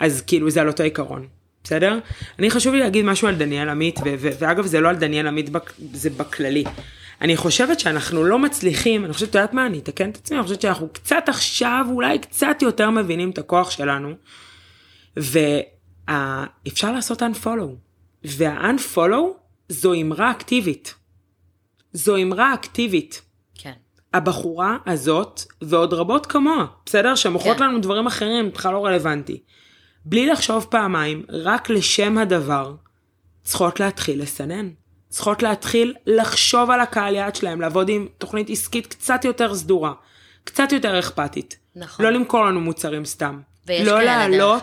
אז 0.00 0.22
כאילו 0.26 0.50
זה 0.50 0.60
על 0.60 0.68
אותו 0.68 0.82
עיקרון, 0.82 1.26
בסדר? 1.64 1.98
אני 2.38 2.50
חשוב 2.50 2.74
לי 2.74 2.80
להגיד 2.80 3.04
משהו 3.04 3.28
על 3.28 3.34
דניאל 3.34 3.68
עמית, 3.68 4.00
ואגב 4.18 4.66
זה 4.66 4.80
לא 4.80 4.88
על 4.88 4.96
דניאל 4.96 5.26
עמית, 5.26 5.50
זה 5.92 6.10
בכללי. 6.10 6.64
אני 7.20 7.36
חושבת 7.36 7.80
שאנחנו 7.80 8.24
לא 8.24 8.38
מצליחים, 8.38 9.04
אני 9.04 9.12
חושבת, 9.12 9.30
את 9.30 9.34
יודעת 9.34 9.52
מה, 9.52 9.66
אני 9.66 9.78
אתקן 9.78 10.10
את 10.10 10.16
עצמי, 10.16 10.36
אני 10.36 10.44
חושבת 10.44 10.60
שאנחנו 10.60 10.88
קצת 10.92 11.24
עכשיו, 11.26 11.86
אולי 11.90 12.18
קצת 12.18 12.56
יותר 12.62 12.90
מבינים 12.90 13.30
את 13.30 13.38
הכוח 13.38 13.70
שלנו, 13.70 14.14
ואפשר 15.16 16.92
לעשות 16.92 17.22
unfollow. 17.22 17.74
וה-unfollow 18.24 19.22
זו 19.68 19.94
אמרה 19.94 20.30
אקטיבית. 20.30 20.94
זו 21.92 22.16
אמרה 22.16 22.54
אקטיבית. 22.54 23.22
כן. 23.54 23.72
הבחורה 24.14 24.76
הזאת, 24.86 25.42
ועוד 25.62 25.94
רבות 25.94 26.26
כמוה, 26.26 26.66
בסדר? 26.86 27.14
שמוכרות 27.14 27.56
כן. 27.56 27.64
לנו 27.64 27.80
דברים 27.80 28.06
אחרים, 28.06 28.50
בכלל 28.50 28.72
לא 28.72 28.86
רלוונטי. 28.86 29.42
בלי 30.04 30.26
לחשוב 30.26 30.66
פעמיים, 30.70 31.22
רק 31.28 31.70
לשם 31.70 32.18
הדבר, 32.18 32.74
צריכות 33.42 33.80
להתחיל 33.80 34.22
לסנן. 34.22 34.68
צריכות 35.08 35.42
להתחיל 35.42 35.94
לחשוב 36.06 36.70
על 36.70 36.80
הקהל 36.80 37.14
יעד 37.14 37.36
שלהם, 37.36 37.60
לעבוד 37.60 37.88
עם 37.88 38.08
תוכנית 38.18 38.50
עסקית 38.50 38.86
קצת 38.86 39.24
יותר 39.24 39.54
סדורה, 39.54 39.92
קצת 40.44 40.72
יותר 40.72 40.98
אכפתית. 40.98 41.56
נכון. 41.76 42.04
לא 42.04 42.10
למכור 42.10 42.44
לנו 42.44 42.60
מוצרים 42.60 43.04
סתם. 43.04 43.40
ויש 43.66 43.86
לא 43.88 43.92
כאלה, 43.92 44.28
דרך 44.28 44.62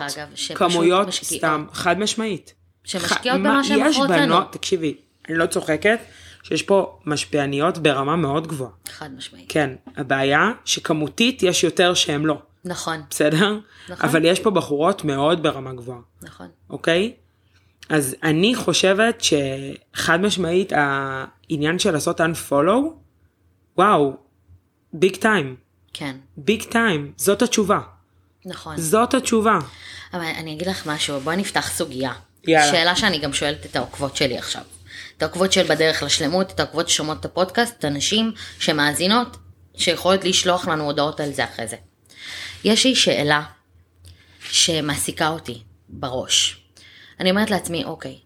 כמויות 0.54 1.08
משקיעות. 1.08 1.38
סתם, 1.40 1.64
חד 1.72 1.98
משמעית. 1.98 2.54
שמשקיעות 2.84 3.38
ח- 3.38 3.40
במה 3.40 3.52
מה- 3.56 3.64
שהן 3.64 3.86
מוכרות 3.86 4.10
לנו. 4.10 4.34
בנות, 4.34 4.52
תקשיבי, 4.52 4.94
אני 5.28 5.36
לא 5.38 5.46
צוחקת, 5.46 5.98
שיש 6.42 6.62
פה 6.62 6.98
משפיעניות 7.06 7.78
ברמה 7.78 8.16
מאוד 8.16 8.46
גבוהה. 8.46 8.70
חד 8.88 9.10
משמעית. 9.16 9.46
כן, 9.48 9.70
הבעיה 9.96 10.50
שכמותית 10.64 11.42
יש 11.42 11.64
יותר 11.64 11.94
שהם 11.94 12.26
לא, 12.26 12.42
נכון, 12.64 13.00
בסדר? 13.10 13.58
נכון. 13.88 14.08
אבל 14.08 14.24
יש 14.24 14.40
פה 14.40 14.50
בחורות 14.50 15.04
מאוד 15.04 15.42
ברמה 15.42 15.72
גבוהה, 15.72 15.98
נכון. 16.22 16.46
אוקיי? 16.70 17.12
אז 17.88 18.16
אני 18.22 18.54
חושבת 18.54 19.22
שחד 19.24 20.20
משמעית 20.20 20.72
העניין 20.76 21.78
של 21.78 21.90
לעשות 21.90 22.20
unfollow, 22.20 22.92
וואו, 23.78 24.16
ביג 24.92 25.16
טיים, 25.16 25.56
כן, 25.92 26.16
ביג 26.36 26.62
טיים, 26.62 27.12
זאת 27.16 27.42
התשובה, 27.42 27.80
נכון. 28.46 28.76
זאת 28.76 29.14
התשובה. 29.14 29.58
אבל 30.12 30.20
אני 30.20 30.52
אגיד 30.52 30.68
לך 30.68 30.86
משהו, 30.86 31.20
בואי 31.20 31.36
נפתח 31.36 31.70
סוגיה. 31.70 32.12
יאללה. 32.46 32.70
שאלה 32.70 32.96
שאני 32.96 33.18
גם 33.18 33.32
שואלת 33.32 33.66
את 33.66 33.76
העוקבות 33.76 34.16
שלי 34.16 34.38
עכשיו. 34.38 34.62
את 35.16 35.22
העוקבות 35.22 35.52
של 35.52 35.62
בדרך 35.62 36.02
לשלמות, 36.02 36.50
את 36.50 36.60
העוקבות 36.60 36.88
ששומעות 36.88 37.20
את 37.20 37.24
הפודקאסט, 37.24 37.78
את 37.78 37.84
הנשים 37.84 38.32
שמאזינות, 38.58 39.36
שיכולות 39.76 40.24
לשלוח 40.24 40.68
לנו 40.68 40.84
הודעות 40.84 41.20
על 41.20 41.32
זה 41.32 41.44
אחרי 41.44 41.66
זה. 41.66 41.76
יש 42.64 42.86
לי 42.86 42.94
שאלה 42.94 43.42
שמעסיקה 44.40 45.28
אותי 45.28 45.62
בראש. 45.88 46.65
אני 47.20 47.30
אומרת 47.30 47.50
לעצמי, 47.50 47.84
אוקיי, 47.84 48.18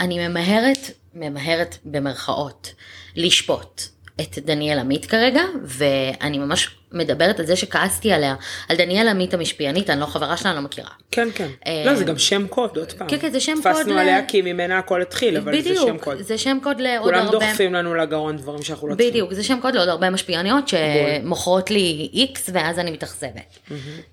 אני 0.00 0.28
ממהרת, 0.28 0.90
ממהרת 1.14 1.76
במרכאות, 1.84 2.74
לשפוט 3.16 3.82
את 4.20 4.38
דניאל 4.38 4.78
עמית 4.78 5.06
כרגע, 5.06 5.42
ואני 5.64 6.38
ממש 6.38 6.70
מדברת 6.92 7.40
על 7.40 7.46
זה 7.46 7.56
שכעסתי 7.56 8.12
עליה, 8.12 8.34
על 8.68 8.76
דניאל 8.76 9.08
עמית 9.08 9.34
המשפיענית, 9.34 9.90
אני 9.90 10.00
לא 10.00 10.06
חברה 10.06 10.36
שלה, 10.36 10.50
אני 10.50 10.56
לא 10.56 10.62
מכירה. 10.62 10.90
כן, 11.10 11.28
כן. 11.34 11.48
אה, 11.66 11.82
לא, 11.86 11.94
זה 11.94 12.04
גם 12.04 12.18
שם 12.18 12.46
קוד, 12.46 12.76
עוד 12.76 12.92
פעם. 12.92 13.08
כן, 13.08 13.18
כן, 13.18 13.30
זה 13.32 13.40
שם 13.40 13.54
קוד 13.62 13.72
תפסנו 13.72 13.98
עליה 13.98 14.26
כי 14.26 14.42
ממנה 14.42 14.78
הכל 14.78 15.02
התחיל, 15.02 15.36
אבל 15.36 15.62
זה 15.62 15.74
שם 15.74 15.82
בדיוק, 15.84 16.04
קוד. 16.04 16.22
זה 16.22 16.38
שם 16.38 16.58
קוד 16.62 16.80
לעוד 16.80 17.04
כולם 17.04 17.26
הרבה... 17.26 17.38
דוחפים 17.38 17.74
לנו 17.74 17.94
לגרון 17.94 18.36
דברים 18.36 18.62
שאנחנו 18.62 18.88
לא 18.88 18.94
צריכים. 18.94 19.10
בדיוק, 19.10 19.32
זה 19.32 19.42
שם 19.42 19.58
קוד 19.62 19.74
לעוד 19.74 19.88
הרבה 19.88 20.10
משפיעניות 20.10 20.64
שמוכרות 20.68 21.70
לי 21.70 22.10
איקס 22.12 22.50
ואז 22.52 22.78
אני 22.78 22.90
מתאכזבת. 22.90 23.58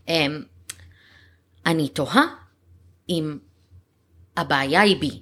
אמ, 0.07 0.41
אני 1.65 1.87
תוהה 1.87 2.25
אם 3.09 3.37
הבעיה 4.37 4.81
היא 4.81 4.97
בי. 4.97 5.19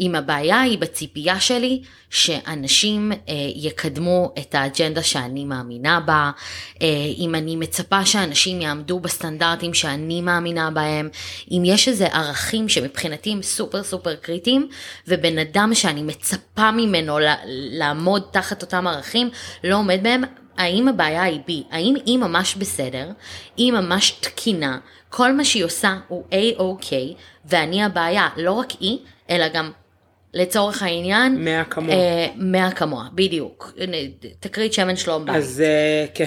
אם 0.00 0.14
הבעיה 0.14 0.60
היא 0.60 0.78
בציפייה 0.78 1.40
שלי 1.40 1.82
שאנשים 2.10 3.12
אה, 3.12 3.18
יקדמו 3.54 4.34
את 4.38 4.54
האג'נדה 4.54 5.02
שאני 5.02 5.44
מאמינה 5.44 6.00
בה, 6.00 6.30
אה, 6.82 6.86
אם 7.18 7.34
אני 7.34 7.56
מצפה 7.56 8.06
שאנשים 8.06 8.60
יעמדו 8.60 9.00
בסטנדרטים 9.00 9.74
שאני 9.74 10.20
מאמינה 10.20 10.70
בהם, 10.70 11.08
אם 11.50 11.62
יש 11.64 11.88
איזה 11.88 12.06
ערכים 12.06 12.68
שמבחינתי 12.68 13.32
הם 13.32 13.42
סופר 13.42 13.82
סופר 13.82 14.14
קריטיים, 14.14 14.68
ובן 15.08 15.38
אדם 15.38 15.74
שאני 15.74 16.02
מצפה 16.02 16.70
ממנו 16.70 17.18
לעמוד 17.46 18.22
תחת 18.30 18.62
אותם 18.62 18.86
ערכים 18.86 19.30
לא 19.64 19.76
עומד 19.76 20.00
בהם, 20.02 20.22
האם 20.56 20.88
הבעיה 20.88 21.22
היא 21.22 21.40
בי? 21.46 21.62
האם 21.70 21.94
היא 22.06 22.18
ממש 22.18 22.54
בסדר? 22.54 23.08
היא 23.56 23.72
ממש 23.72 24.10
תקינה? 24.10 24.78
כל 25.10 25.32
מה 25.32 25.44
שהיא 25.44 25.64
עושה 25.64 25.96
הוא 26.08 26.24
A-OK, 26.30 26.92
ואני 27.44 27.84
הבעיה, 27.84 28.28
לא 28.36 28.52
רק 28.52 28.70
היא, 28.80 28.98
אלא 29.30 29.48
גם 29.48 29.70
לצורך 30.34 30.82
העניין. 30.82 31.44
מאה 31.44 31.64
כמוה. 31.64 31.94
אה, 31.94 32.26
מאה 32.36 32.70
כמוה, 32.70 33.08
בדיוק. 33.12 33.72
תקריא 34.40 34.68
את 34.68 34.72
שמן 34.72 34.96
שלום 34.96 35.24
בית. 35.24 35.36
אז 35.36 35.60
אה, 35.66 36.06
כן. 36.14 36.24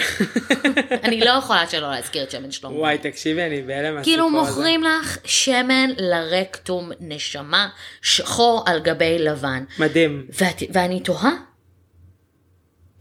אני 1.04 1.20
לא 1.20 1.32
יכולה 1.40 1.68
שלא 1.68 1.92
להזכיר 1.92 2.24
את 2.24 2.32
שמן 2.32 2.52
שלום 2.52 2.76
וואי, 2.76 2.98
בית. 2.98 3.14
תקשיבי, 3.14 3.44
אני 3.44 3.62
בהלם 3.62 4.04
כאילו 4.04 4.28
הזה. 4.28 4.38
מוכרים 4.38 4.84
לך 4.84 5.18
שמן 5.26 5.90
לרקטום 5.98 6.92
נשמה 7.00 7.70
שחור 8.02 8.64
על 8.66 8.80
גבי 8.80 9.20
לבן. 9.20 9.64
מדהים. 9.80 10.26
ואת, 10.40 10.64
ואני 10.74 11.00
תוהה 11.00 11.32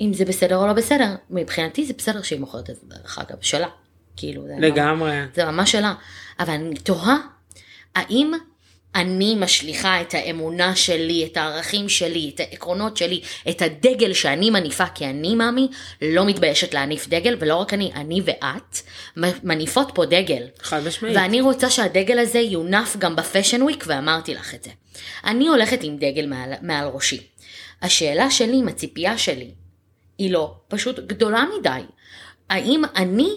אם 0.00 0.12
זה 0.12 0.24
בסדר 0.24 0.56
או 0.56 0.66
לא 0.66 0.72
בסדר. 0.72 1.14
מבחינתי 1.30 1.84
זה 1.84 1.92
בסדר 1.98 2.22
שהיא 2.22 2.40
מוכרת 2.40 2.70
את 2.70 2.76
זה 2.76 2.82
דרך 2.86 3.18
אגב, 3.18 3.36
שלה. 3.40 3.68
כאילו, 4.16 4.46
זה 4.46 4.54
לגמרי. 4.58 5.16
זה 5.34 5.44
ממש 5.44 5.72
שלה. 5.72 5.94
אבל 6.40 6.52
אני 6.52 6.74
תוהה, 6.74 7.16
האם 7.94 8.32
אני 8.94 9.34
משליכה 9.34 10.00
את 10.00 10.14
האמונה 10.14 10.76
שלי, 10.76 11.24
את 11.24 11.36
הערכים 11.36 11.88
שלי, 11.88 12.30
את 12.34 12.40
העקרונות 12.40 12.96
שלי, 12.96 13.20
את 13.50 13.62
הדגל 13.62 14.12
שאני 14.12 14.50
מניפה, 14.50 14.86
כי 14.86 15.06
אני 15.06 15.34
מאמי 15.34 15.68
לא 16.02 16.24
מתביישת 16.24 16.74
להניף 16.74 17.08
דגל, 17.08 17.36
ולא 17.38 17.56
רק 17.56 17.74
אני, 17.74 17.92
אני 17.94 18.20
ואת 18.24 18.78
מניפות 19.42 19.90
פה 19.94 20.04
דגל. 20.04 20.42
חד 20.62 20.86
משמעית. 20.86 21.16
ואני 21.16 21.40
רוצה 21.40 21.70
שהדגל 21.70 22.18
הזה 22.18 22.38
יונף 22.38 22.96
גם 22.96 23.16
בפשן 23.16 23.62
וויק, 23.62 23.84
ואמרתי 23.86 24.34
לך 24.34 24.54
את 24.54 24.62
זה. 24.64 24.70
אני 25.24 25.48
הולכת 25.48 25.78
עם 25.82 25.96
דגל 25.96 26.26
מעל, 26.26 26.52
מעל 26.62 26.88
ראשי. 26.88 27.26
השאלה 27.82 28.30
שלי, 28.30 28.56
עם 28.56 28.68
הציפייה 28.68 29.18
שלי, 29.18 29.50
היא 30.18 30.30
לא 30.30 30.54
פשוט 30.68 30.98
גדולה 30.98 31.44
מדי. 31.58 31.80
האם 32.50 32.82
אני 32.96 33.30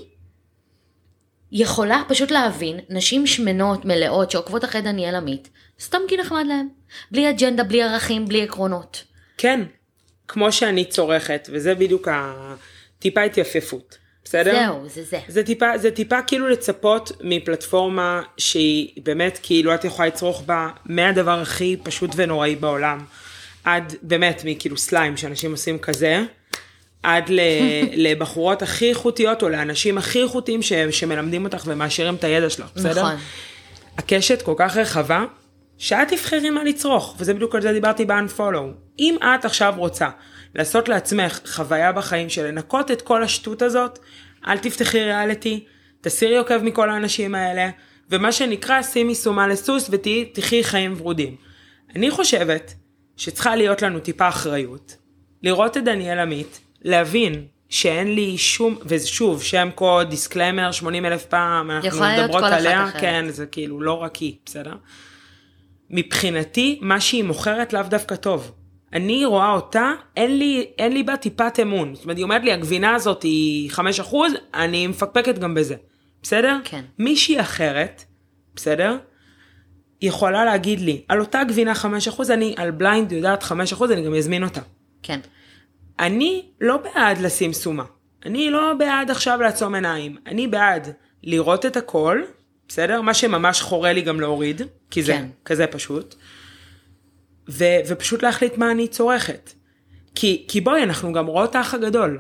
יכולה 1.58 2.02
פשוט 2.08 2.32
להבין 2.32 2.80
נשים 2.90 3.28
שמנות, 3.28 3.86
מלאות, 3.86 4.32
שעוקבות 4.32 4.64
אחרי 4.64 4.82
דניאל 4.82 5.16
עמית, 5.16 5.50
סתם 5.82 5.98
כי 6.08 6.18
נחמד 6.18 6.46
להם. 6.48 6.68
בלי 7.12 7.30
אג'נדה, 7.30 7.64
בלי 7.64 7.84
ערכים, 7.84 8.26
בלי 8.26 8.44
עקרונות. 8.44 9.04
כן, 9.38 9.62
כמו 10.28 10.52
שאני 10.52 10.86
צורכת, 10.86 11.50
וזה 11.52 11.76
בדיוק 11.76 12.08
הטיפה 12.12 13.22
התייפפות, 13.22 13.98
בסדר? 14.24 14.54
זהו, 14.54 14.90
זה 14.90 15.04
זה. 15.04 15.20
זה 15.28 15.44
טיפה, 15.44 15.78
זה 15.78 15.92
טיפה 15.92 16.22
כאילו 16.22 16.48
לצפות 16.48 17.12
מפלטפורמה 17.22 18.22
שהיא 18.38 19.02
באמת 19.04 19.40
כאילו 19.44 19.76
את 19.76 19.86
יכולה 19.86 20.08
לצרוך 20.08 20.44
בה 20.46 20.70
מהדבר 20.86 21.40
הכי 21.40 21.78
פשוט 21.84 22.12
ונוראי 22.16 22.56
בעולם, 22.56 23.00
עד 23.64 23.96
באמת 24.02 24.42
מכאילו 24.46 24.78
סליים 24.78 25.18
שאנשים 25.18 25.52
עושים 25.52 25.80
כזה, 25.80 26.24
עד 27.06 27.30
לבחורות 28.06 28.62
הכי 28.62 28.90
איכותיות 28.90 29.44
או 29.44 29.50
לאנשים 29.50 29.98
הכי 29.98 30.22
איכותיים 30.24 30.62
ש, 30.62 30.74
שמלמדים 30.74 31.46
אותך 31.46 31.64
ומעשירים 31.66 32.16
את 32.16 32.24
הידע 32.24 32.50
שלך, 32.50 32.70
בסדר? 32.76 33.04
נכון. 33.04 33.16
הקשת 33.98 34.42
כל 34.42 34.54
כך 34.58 34.78
רחבה, 34.78 35.26
שאת 35.78 36.08
תבחרי 36.08 36.50
מה 36.50 36.64
לצרוך, 36.64 37.16
וזה 37.20 37.34
בדיוק 37.34 37.56
על 37.56 37.62
זה 37.62 37.74
דיברתי 37.74 38.06
ב-unfollow. 38.06 39.00
אם 39.00 39.18
את 39.24 39.46
עכשיו 39.46 39.74
רוצה 39.78 40.10
לעשות 40.56 40.90
לעצמך 40.90 41.40
חוויה 41.46 41.92
בחיים 41.92 42.30
של 42.30 42.48
לנקות 42.48 42.92
את 42.92 43.02
כל 43.02 43.24
השטות 43.24 43.62
הזאת, 43.62 44.00
אל 44.48 44.58
תפתחי 44.58 45.04
ריאליטי, 45.04 45.66
תסירי 46.02 46.38
עוקב 46.38 46.58
מכל 46.58 46.90
האנשים 46.90 47.36
האלה, 47.36 47.70
ומה 48.10 48.32
שנקרא 48.32 48.82
שימי 48.82 49.16
סומה 49.16 49.48
לסוס 49.48 49.90
ותחי 49.92 50.64
חיים 50.64 50.94
ורודים. 50.98 51.36
אני 51.96 52.12
חושבת 52.12 52.74
שצריכה 53.18 53.56
להיות 53.56 53.82
לנו 53.82 54.00
טיפה 54.00 54.28
אחריות, 54.28 54.96
לראות 55.44 55.78
את 55.78 55.84
דניאל 55.84 56.20
עמית, 56.20 56.60
להבין 56.86 57.46
שאין 57.70 58.16
לי 58.16 58.38
שום, 58.38 58.78
ושוב, 58.86 59.44
שם 59.44 59.70
קוד, 59.76 60.10
דיסקלמר, 60.10 60.72
80 60.72 61.06
אלף 61.06 61.26
פעם, 61.26 61.72
אנחנו 61.72 62.02
מדברות 62.18 62.44
עליה. 62.44 62.88
כן, 63.00 63.26
זה 63.30 63.46
כאילו 63.46 63.82
לא 63.82 63.94
רק 63.94 64.16
היא, 64.16 64.36
בסדר? 64.46 64.74
מבחינתי, 65.90 66.80
מה 66.82 67.00
שהיא 67.00 67.24
מוכרת 67.24 67.74
לאו 67.74 67.82
דווקא 67.84 68.16
טוב. 68.16 68.52
אני 68.94 69.26
רואה 69.26 69.52
אותה, 69.52 69.92
אין 70.18 70.38
לי, 70.38 70.68
אין 70.78 70.94
לי 70.94 71.04
בה 71.04 71.18
טיפת 71.18 71.60
אמון. 71.62 71.96
זאת 71.96 72.04
אומרת, 72.04 72.18
היא 72.18 72.24
אומרת 72.24 72.44
לי, 72.44 72.52
הגבינה 72.52 72.96
הזאת 72.96 73.24
היא 73.24 73.72
5%, 73.72 74.16
אני 74.54 74.88
מפקפקת 74.88 75.40
גם 75.40 75.54
בזה. 75.54 75.76
בסדר? 76.24 76.58
כן. 76.64 76.82
מישהי 77.00 77.42
אחרת, 77.42 78.04
בסדר? 78.56 78.98
יכולה 80.02 80.46
להגיד 80.46 80.80
לי, 80.80 81.02
על 81.08 81.20
אותה 81.20 81.44
גבינה 81.44 81.74
5%, 82.18 82.30
אני 82.30 82.54
על 82.58 82.72
בליינד 82.72 83.12
יודעת 83.12 83.44
5%, 83.44 83.54
אני 83.94 84.02
גם 84.06 84.16
אזמין 84.16 84.44
אותה. 84.44 84.62
כן. 85.04 85.20
אני 86.00 86.46
לא 86.62 86.78
בעד 86.78 87.18
לשים 87.18 87.54
סומה. 87.54 87.84
אני 88.26 88.50
לא 88.50 88.74
בעד 88.74 89.12
עכשיו 89.12 89.42
לעצום 89.42 89.76
עיניים. 89.76 90.18
אני 90.26 90.48
בעד 90.48 90.90
לראות 91.24 91.66
את 91.66 91.78
הכל, 91.78 92.22
בסדר? 92.68 93.02
מה 93.02 93.14
שממש 93.14 93.62
חורה 93.62 93.94
לי 93.94 94.02
גם 94.02 94.20
להוריד, 94.20 94.62
כי 94.92 95.04
זה 95.04 95.14
כן. 95.14 95.26
כזה 95.46 95.68
פשוט. 95.68 96.16
ו- 97.50 97.80
ופשוט 97.88 98.24
להחליט 98.24 98.58
מה 98.58 98.72
אני 98.72 98.88
צורכת. 98.88 99.54
כי, 100.16 100.46
כי 100.48 100.62
בואי, 100.62 100.84
אנחנו 100.84 101.14
גם 101.14 101.26
רואות 101.26 101.56
האח 101.56 101.74
הגדול, 101.74 102.20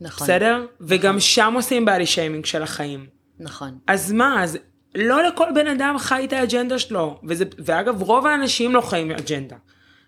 נכון. 0.00 0.24
בסדר? 0.24 0.66
וגם 0.80 1.20
שם 1.20 1.52
עושים 1.56 1.84
בעלי 1.84 2.06
שיימינג 2.06 2.44
של 2.44 2.62
החיים. 2.62 3.06
נכון. 3.40 3.78
אז 3.86 4.12
מה, 4.12 4.42
אז 4.42 4.58
לא 4.94 5.22
לכל 5.22 5.46
בן 5.54 5.66
אדם 5.66 5.98
חי 5.98 6.24
את 6.24 6.32
האג'נדה 6.32 6.78
שלו. 6.78 7.20
וזה, 7.24 7.44
ואגב, 7.58 8.02
רוב 8.02 8.26
האנשים 8.26 8.74
לא 8.74 8.80
חיים 8.80 9.10
אג'נדה. 9.10 9.56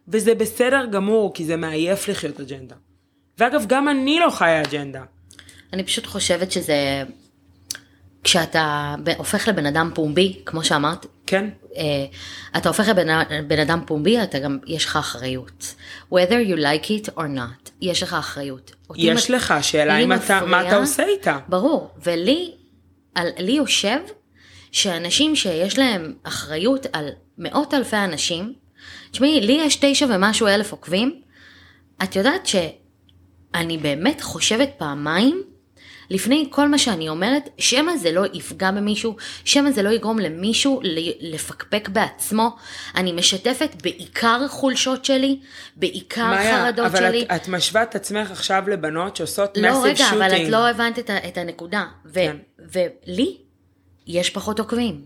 וזה 0.09 0.35
בסדר 0.35 0.87
גמור, 0.91 1.35
כי 1.35 1.45
זה 1.45 1.57
מעייף 1.57 2.09
לחיות 2.09 2.41
אג'נדה. 2.41 2.75
ואגב, 3.39 3.65
גם 3.67 3.89
אני 3.89 4.19
לא 4.21 4.31
חיה 4.31 4.63
אג'נדה. 4.63 5.03
אני 5.73 5.85
פשוט 5.85 6.07
חושבת 6.07 6.53
שזה... 6.53 7.03
כשאתה 8.25 8.95
הופך 9.17 9.49
לבן 9.49 9.67
אדם 9.67 9.91
פומבי, 9.95 10.41
כמו 10.47 10.65
שאמרת, 10.65 11.07
כן? 11.27 11.49
אה, 11.77 11.83
אתה 12.57 12.69
הופך 12.69 12.89
לבן 12.89 13.07
בן 13.49 13.59
אדם 13.59 13.81
פומבי, 13.87 14.23
אתה 14.23 14.39
גם, 14.39 14.59
יש 14.67 14.85
לך 14.85 14.97
אחריות. 14.97 15.75
whether 16.13 16.49
you 16.49 16.57
like 16.57 16.87
it 16.87 17.11
or 17.19 17.23
not, 17.37 17.71
יש 17.81 18.03
לך 18.03 18.15
אחריות. 18.15 18.75
יש 18.97 19.31
מ- 19.31 19.35
לך, 19.35 19.51
השאלה 19.51 19.97
לי 19.99 20.05
אם 20.05 20.13
אתה, 20.13 20.41
מה 20.47 20.59
מפריע- 20.59 20.69
אתה 20.69 20.77
עושה 20.77 21.05
איתה. 21.07 21.39
ברור, 21.49 21.91
ולי, 22.03 22.55
על, 23.15 23.29
לי 23.39 23.53
יושב 23.53 23.99
שאנשים 24.73 25.37
שיש 25.37 25.79
להם 25.79 26.15
אחריות 26.23 26.87
על 26.93 27.09
מאות 27.39 27.75
אלפי 27.75 27.97
אנשים, 27.97 28.53
תשמעי, 29.11 29.41
לי 29.41 29.53
יש 29.67 29.77
תשע 29.81 30.07
ומשהו 30.11 30.47
אלף 30.47 30.73
עוקבים, 30.73 31.21
את 32.03 32.17
יודעת 32.17 32.47
שאני 33.55 33.79
באמת 33.79 34.23
חושבת 34.23 34.71
פעמיים 34.79 35.43
לפני 36.11 36.47
כל 36.51 36.69
מה 36.69 36.79
שאני 36.79 37.09
אומרת, 37.09 37.49
שמא 37.59 37.97
זה 37.97 38.13
לא 38.13 38.23
יפגע 38.33 38.71
במישהו, 38.71 39.17
שמא 39.45 39.71
זה 39.71 39.83
לא 39.83 39.91
יגרום 39.91 40.19
למישהו 40.19 40.81
לפקפק 41.21 41.89
בעצמו. 41.89 42.57
אני 42.97 43.13
משתפת 43.13 43.83
בעיקר 43.83 44.49
חולשות 44.49 45.05
שלי, 45.05 45.41
בעיקר 45.77 46.27
מאיה, 46.27 46.65
חרדות 46.65 46.87
אבל 46.87 46.99
שלי. 46.99 47.23
את, 47.23 47.31
את 47.31 47.49
משווה 47.49 47.83
את 47.83 47.95
עצמך 47.95 48.31
עכשיו 48.31 48.65
לבנות 48.69 49.17
שעושות 49.17 49.57
לא, 49.57 49.63
מאסיב 49.63 49.85
רגע, 49.85 50.11
אבל 50.11 50.29
שוטינג. 50.31 50.47
את 50.47 50.53
לא 50.53 50.69
הבנת 50.69 50.99
את, 50.99 51.11
את 51.29 51.39
הנקודה. 51.39 51.85
ו, 52.07 52.15
כן. 52.15 52.37
ולי 52.59 53.37
יש 54.07 54.31
פחות 54.31 54.59
עוקבים. 54.59 55.05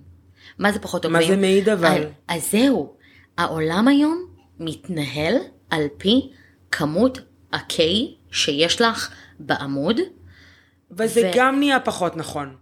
מה 0.58 0.72
זה 0.72 0.78
פחות 0.78 1.06
מה 1.06 1.18
עוקבים? 1.18 1.34
זה 1.34 1.40
מעיד 1.40 1.68
אבל? 1.68 2.04
אז 2.28 2.50
זהו, 2.50 2.94
העולם 3.38 3.88
היום 3.88 4.26
מתנהל 4.58 5.34
על 5.70 5.82
פי 5.98 6.30
כמות 6.70 7.18
ה-K 7.52 7.80
שיש 8.32 8.80
לך 8.80 9.10
בעמוד. 9.38 10.00
וזה 10.90 11.20
ו- 11.20 11.30
גם 11.34 11.58
נהיה 11.58 11.80
פחות 11.80 12.16
נכון. 12.16 12.56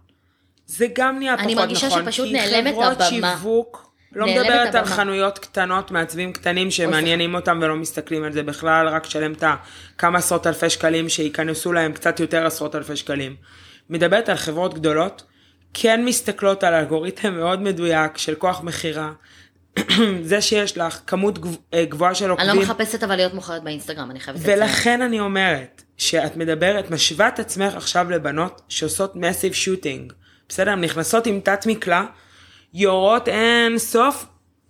זה 0.65 0.87
גם 0.95 1.19
נהיה 1.19 1.33
פחות 1.33 1.45
אני 1.45 1.53
נכון. 1.53 1.65
מרגישה 1.65 1.89
שפשוט 1.89 2.27
נעלמת 2.31 2.73
כי 2.73 2.81
חברות 2.81 3.01
הבמה. 3.01 3.35
שיווק, 3.37 3.91
לא 4.11 4.25
מדברת 4.27 4.75
על 4.75 4.83
הבמה. 4.83 4.95
חנויות 4.95 5.39
קטנות, 5.39 5.91
מעצבים 5.91 6.33
קטנים 6.33 6.71
שמעניינים 6.71 7.35
אותם 7.35 7.59
ולא 7.61 7.75
מסתכלים 7.75 8.23
על 8.23 8.31
זה 8.31 8.43
בכלל, 8.43 8.87
רק 8.87 9.05
שלם 9.05 9.33
את 9.33 9.43
הכמה 9.95 10.17
עשרות 10.17 10.47
אלפי 10.47 10.69
שקלים 10.69 11.09
שייכנסו 11.09 11.73
להם 11.73 11.93
קצת 11.93 12.19
יותר 12.19 12.45
עשרות 12.45 12.75
אלפי 12.75 12.95
שקלים. 12.95 13.35
מדברת 13.89 14.29
על 14.29 14.35
חברות 14.35 14.73
גדולות, 14.73 15.23
כן 15.73 16.05
מסתכלות 16.05 16.63
על 16.63 16.73
אלגוריתם 16.73 17.33
מאוד 17.33 17.61
מדויק 17.61 18.17
של 18.17 18.35
כוח 18.35 18.63
מכירה. 18.63 19.11
זה 20.23 20.41
שיש 20.41 20.77
לך 20.77 20.99
כמות 21.07 21.39
גב- 21.39 21.57
אה, 21.73 21.85
גבוהה 21.85 22.15
של 22.15 22.25
אני 22.25 22.31
עוקבים. 22.31 22.55
לא 22.55 22.61
מחפשת 22.61 23.03
אבל 23.03 23.15
להיות 23.15 23.33
מוכרת 23.33 23.63
באינסטגרם, 23.63 24.11
אני 24.11 24.19
חייבת 24.19 24.39
לציין. 24.39 24.59
ולכן 24.59 25.01
אני 25.01 25.19
אומרת, 25.19 25.83
שאת 25.97 26.37
מדברת, 26.37 26.91
משווה 26.91 27.27
את 27.27 27.39
עצמך 27.39 27.75
עכשיו 27.75 28.09
לבנות 28.11 28.61
שעושות 28.69 29.15
מסיב 29.15 29.53
שוטינג. 29.53 30.13
בסדר? 30.49 30.71
הן 30.71 30.81
נכנסות 30.83 31.27
עם 31.27 31.39
תת 31.39 31.65
מקלע, 31.65 32.03
יורות 32.73 33.27
אין 33.27 33.77
סוף, 33.77 34.25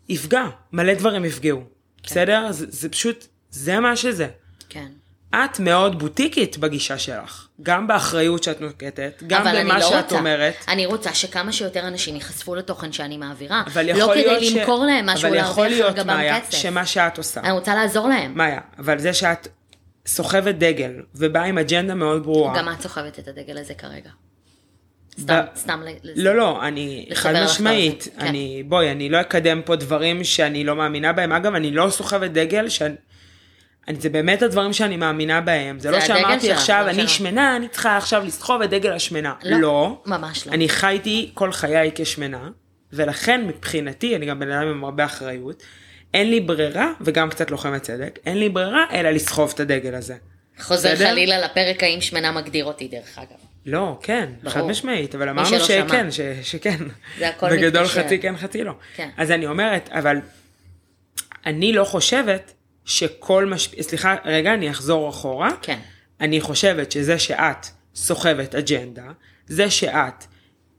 יפגע. 0.10 0.44
מלא 0.74 0.94
דברים 0.94 1.26
יפגעו. 1.26 1.64
בסדר? 2.04 2.52
זה, 2.52 2.66
זה 2.70 2.90
פשוט, 2.90 3.26
זה 3.52 3.80
מה 3.80 3.96
שזה. 3.96 4.28
כן. 4.70 4.88
את 5.36 5.60
מאוד 5.60 6.00
בוטיקית 6.00 6.58
בגישה 6.58 6.98
שלך. 6.98 7.48
גם 7.62 7.88
באחריות 7.88 8.44
שאת 8.44 8.62
נוקטת, 8.62 9.24
גם 9.28 9.48
אבל 9.48 9.64
במה 9.64 9.80
לא 9.80 9.90
שאת 9.90 10.04
רוצה. 10.04 10.18
אומרת. 10.18 10.56
אני 10.68 10.86
רוצה 10.86 11.14
שכמה 11.14 11.52
שיותר 11.52 11.88
אנשים 11.88 12.16
ייחשפו 12.16 12.56
לתוכן 12.56 12.92
שאני 12.92 13.18
מעבירה. 13.18 13.64
אבל 13.68 13.86
לא 13.86 13.92
יכול 13.92 14.14
כדי 14.14 14.26
להיות 14.26 14.44
ש... 14.44 14.54
למכור 14.56 14.86
להם 14.86 15.06
משהו, 15.06 15.28
אבל 15.28 15.38
יכול 15.38 15.68
להרוויח 15.68 15.80
על 15.80 15.94
להיות, 15.94 15.96
גבם 15.96 16.08
מאיה, 16.08 16.42
כסף. 16.42 16.58
שמה 16.58 16.86
שאת 16.86 17.18
עושה. 17.18 17.42
אני 17.42 17.52
רוצה 17.52 17.76
לעזור 17.76 18.08
להם. 18.08 18.34
מאיה, 18.36 18.60
אבל 18.80 19.00
זה 19.00 19.14
שאת 19.14 19.48
סוחבת 20.08 20.56
דגל 20.56 20.92
ובאה 21.16 21.44
עם 21.44 21.58
אג'נדה 21.58 21.96
מאוד 21.96 22.24
ברורה. 22.24 22.58
גם 22.58 22.70
את 22.70 22.82
סוחבת 22.82 23.20
את 23.20 23.28
הדגל 23.28 23.58
הזה 23.58 23.74
כרגע. 23.74 24.10
סתם, 25.22 25.42
ב- 25.54 25.58
סתם 25.58 25.82
לזה. 26.04 26.24
לא, 26.24 26.36
לא, 26.36 26.68
אני 26.68 27.10
חד 27.14 27.34
משמעית, 27.46 28.08
כן. 28.20 28.26
אני, 28.26 28.64
בואי, 28.68 28.92
אני 28.92 29.10
לא 29.10 29.22
אקדם 29.22 29.62
פה 29.66 29.76
דברים 29.76 30.24
שאני 30.24 30.64
לא 30.64 30.76
מאמינה 30.76 31.14
בהם. 31.14 31.34
אגב, 31.34 31.56
אני 31.56 31.72
לא 31.72 31.90
סוחבת 31.90 32.32
דגל, 32.32 32.70
שאני, 32.70 32.96
אני, 33.88 34.00
זה 34.00 34.10
באמת 34.10 34.42
הדברים 34.42 34.74
שאני 34.74 34.98
מאמינה 34.98 35.42
בהם. 35.42 35.80
זה, 35.80 35.90
זה 35.90 35.96
לא 35.96 36.02
שאמרתי 36.02 36.52
עכשיו, 36.52 36.82
זה 36.86 36.90
אני 36.90 37.02
שלך. 37.02 37.10
שמנה, 37.10 37.56
אני 37.56 37.68
צריכה 37.68 37.98
עכשיו 37.98 38.24
לסחוב 38.26 38.62
את 38.62 38.70
דגל 38.70 38.94
השמנה. 38.94 39.34
לא, 39.44 39.60
לא. 39.60 40.02
ממש 40.06 40.48
לא. 40.48 40.52
אני 40.52 40.70
חייתי 40.70 41.32
כל 41.34 41.52
חיי 41.52 41.92
כשמנה, 41.96 42.50
ולכן 42.94 43.48
מבחינתי, 43.48 44.16
אני 44.16 44.26
גם 44.26 44.40
בן 44.40 44.52
אדם 44.52 44.68
עם 44.68 44.84
הרבה 44.84 45.06
אחריות, 45.06 45.64
אין 46.14 46.30
לי 46.30 46.40
ברירה, 46.40 46.92
וגם 47.02 47.30
קצת 47.30 47.52
לוחמת 47.52 47.82
צדק, 47.82 48.20
אין 48.26 48.38
לי 48.38 48.50
ברירה 48.50 48.86
אלא 48.94 49.10
לסחוב 49.10 49.52
את 49.56 49.60
הדגל 49.60 49.96
הזה. 49.96 50.16
חוזר 50.60 50.94
בסדר? 50.94 51.10
חלילה 51.10 51.40
לפרק 51.40 51.84
האם 51.84 52.02
שמנה 52.02 52.32
מגדיר 52.32 52.66
אותי 52.66 52.88
דרך 52.88 53.18
אגב. 53.18 53.38
לא, 53.66 54.00
כן, 54.02 54.30
ברור. 54.44 54.54
חד 54.54 54.62
משמעית, 54.62 55.16
אבל 55.16 55.30
אמרנו. 55.30 55.60
שכן, 55.60 56.12
ש, 56.12 56.20
שכן. 56.42 56.78
זה 57.20 57.30
הכל 57.30 57.50
בגדול 57.50 57.84
מתקשר. 57.84 58.04
חצי 58.04 58.20
כן, 58.20 58.38
חצי 58.38 58.64
לא. 58.64 58.74
כן. 58.96 59.10
אז 59.18 59.32
אני 59.32 59.48
אומרת, 59.48 59.90
אבל 59.92 60.18
אני 61.46 61.74
לא 61.74 61.84
חושבת 61.84 62.54
שכל 62.88 63.46
מש... 63.46 63.70
סליחה, 63.82 64.16
רגע, 64.26 64.54
אני 64.54 64.72
אחזור 64.72 65.10
אחורה. 65.10 65.50
כן. 65.62 65.80
אני 66.22 66.42
חושבת 66.42 66.92
שזה 66.92 67.20
שאת 67.20 67.68
סוחבת 67.96 68.56
אג'נדה, 68.56 69.06
זה 69.48 69.70
שאת 69.70 70.26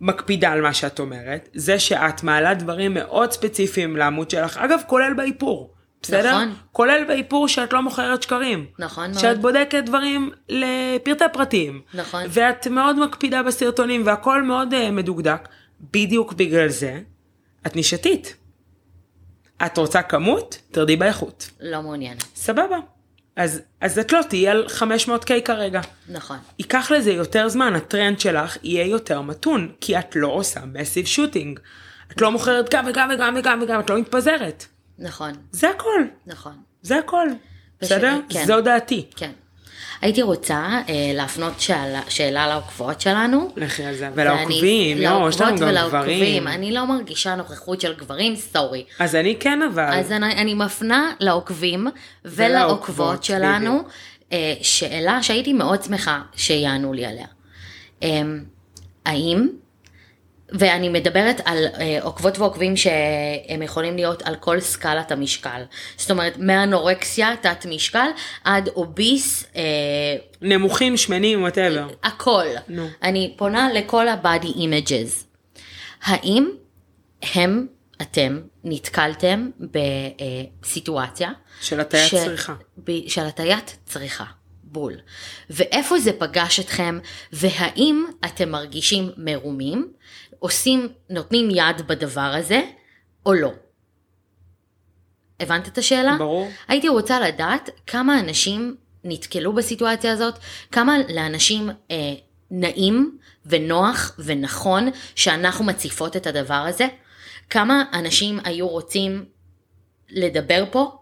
מקפידה 0.01 0.51
על 0.53 0.61
מה 0.61 0.75
שאת 0.75 0.99
אומרת, 0.99 1.49
זה 1.55 1.79
שאת 1.79 2.23
מעלה 2.23 2.55
דברים 2.55 2.95
מאוד 2.95 3.33
ספציפיים 3.33 3.97
לעמוד 3.97 4.31
שלך, 4.31 4.57
אגב, 4.57 4.81
כולל 4.87 5.15
באיפור. 5.15 5.75
בסדר? 6.03 6.35
נכון. 6.35 6.55
כולל 6.73 7.05
באיפור 7.09 7.49
שאת 7.49 7.73
לא 7.73 7.83
מוכרת 7.83 8.23
שקרים. 8.23 8.67
נכון 8.79 9.11
מאוד. 9.11 9.21
שאת 9.21 9.41
בודקת 9.41 9.83
דברים 9.87 10.31
לפרטי 10.49 11.25
פרטים. 11.33 11.81
נכון. 11.95 12.23
ואת 12.29 12.67
מאוד 12.67 12.99
מקפידה 12.99 13.43
בסרטונים 13.43 14.07
והכל 14.07 14.43
מאוד 14.43 14.75
uh, 14.75 14.91
מדוקדק. 14.91 15.49
בדיוק 15.93 16.33
בגלל 16.33 16.69
זה, 16.69 17.01
את 17.67 17.77
נישתית. 17.77 18.37
את 19.67 19.79
רוצה 19.79 20.03
כמות? 20.03 20.59
תרדי 20.71 20.97
באיכות. 20.97 21.51
לא 21.61 21.83
מעוניינת. 21.83 22.25
סבבה. 22.37 22.79
אז, 23.37 23.61
אז 23.81 23.99
את 23.99 24.13
לא 24.13 24.21
תהיי 24.29 24.49
על 24.49 24.67
500K 24.79 25.31
כרגע. 25.45 25.81
נכון. 26.09 26.37
ייקח 26.59 26.91
לזה 26.91 27.11
יותר 27.13 27.49
זמן, 27.49 27.75
הטרנד 27.75 28.21
שלך 28.21 28.57
יהיה 28.63 28.87
יותר 28.87 29.21
מתון, 29.21 29.73
כי 29.81 29.99
את 29.99 30.17
לא 30.17 30.29
עושה 30.29 30.61
מסיב 30.73 31.07
שוטינג. 31.07 31.61
את 32.13 32.21
לא 32.21 32.31
מוכרת 32.33 32.75
גם 32.75 32.85
וגם 32.89 33.11
וגם 33.15 33.35
וגם 33.39 33.63
וגם, 33.63 33.81
את 33.81 33.91
לא 33.91 33.99
מתפזרת. 33.99 34.65
נכון. 34.99 35.33
זה 35.51 35.71
הכל, 35.71 36.05
נכון. 36.27 36.53
זה 36.83 36.99
הכל. 36.99 37.29
בסדר? 37.81 38.19
כן. 38.29 38.47
זו 38.47 38.61
דעתי. 38.61 39.07
כן. 39.17 39.31
הייתי 40.01 40.23
רוצה 40.23 40.81
אה, 40.89 41.13
להפנות 41.15 41.61
שאלה, 41.61 42.01
שאלה 42.09 42.47
לעוקבות 42.47 43.01
שלנו. 43.01 43.53
לכי 43.57 43.85
על 43.85 43.95
זה. 43.95 44.09
ולעוקבים, 44.15 44.99
יואו, 44.99 45.29
יש 45.29 45.41
לנו 45.41 45.59
גם. 45.59 45.89
גברים. 45.89 46.49
אני 46.49 46.73
לא 46.73 46.87
מרגישה 46.87 47.35
נוכחות 47.35 47.81
של 47.81 47.95
גברים, 47.95 48.37
סורי. 48.37 48.85
אז 48.99 49.15
אני 49.15 49.37
כן 49.41 49.63
אבל. 49.63 49.99
אז 49.99 50.13
אני, 50.13 50.33
אני 50.33 50.55
מפנה 50.55 51.13
לעוקבים 51.21 51.87
ולעוקבות, 52.25 52.39
ולעוקבות 52.39 53.25
שלנו 53.25 53.83
אה, 54.33 54.55
שאלה 54.63 55.23
שהייתי 55.23 55.53
מאוד 55.53 55.83
שמחה 55.83 56.23
שיענו 56.37 56.93
לי 56.93 57.05
עליה. 57.07 57.27
אה, 58.03 58.23
האם, 59.07 59.49
ואני 60.53 60.89
מדברת 60.89 61.41
על 61.45 61.65
אה, 61.81 61.99
עוקבות 62.03 62.39
ועוקבים 62.39 62.77
שהם 62.77 63.63
יכולים 63.63 63.97
להיות 63.97 64.23
על 64.23 64.35
כל 64.37 64.61
סקלת 64.61 65.13
המשקל. 65.13 65.63
זאת 65.97 66.11
אומרת, 66.11 66.37
מאנורקסיה, 66.39 67.35
תת 67.41 67.67
משקל, 67.69 68.09
עד 68.45 68.69
obese, 68.69 69.45
אה, 69.57 69.63
נמוכים, 70.43 70.97
שמנים, 70.97 71.43
whatever. 71.43 71.89
הכל. 72.03 72.47
נו. 72.69 72.87
אני 73.03 73.35
פונה 73.37 73.69
לכל 73.75 74.09
ה 74.09 74.16
body 74.16 74.47
images. 74.57 75.25
האם 76.03 76.49
הם, 77.35 77.67
אתם, 78.03 78.41
נתקלתם 78.65 79.51
בסיטואציה 80.63 81.31
של 81.61 81.81
הטיית 81.81 82.11
ש- 82.11 82.15
צריכה. 82.15 82.55
ב- 82.85 83.09
של 83.09 83.25
הטיית 83.25 83.77
צריכה. 83.85 84.25
בול. 84.63 84.95
ואיפה 85.51 85.99
זה 85.99 86.13
פגש 86.13 86.61
אתכם, 86.61 86.99
והאם 87.33 88.05
אתם 88.25 88.49
מרגישים 88.49 89.11
מרומים, 89.17 89.89
עושים, 90.39 90.89
נותנים 91.11 91.51
יד 91.51 91.87
בדבר 91.87 92.21
הזה, 92.21 92.63
או 93.27 93.35
לא. 93.35 93.53
הבנת 95.41 95.69
את 95.69 95.79
השאלה? 95.79 96.17
ברור. 96.19 96.51
הייתי 96.69 96.89
רוצה 96.89 97.21
לדעת 97.21 97.71
כמה 97.87 98.21
אנשים 98.21 98.77
נתקלו 99.05 99.53
בסיטואציה 99.53 100.13
הזאת, 100.13 100.35
כמה 100.73 100.97
לאנשים 101.15 101.71
אה, 101.91 101.97
נעים 102.51 103.19
ונוח 103.47 104.17
ונכון 104.19 104.89
שאנחנו 105.15 105.65
מציפות 105.65 106.17
את 106.17 106.27
הדבר 106.27 106.55
הזה, 106.55 106.87
כמה 107.51 107.85
אנשים 107.93 108.39
היו 108.45 108.69
רוצים 108.69 109.25
לדבר 110.11 110.65
פה 110.71 110.98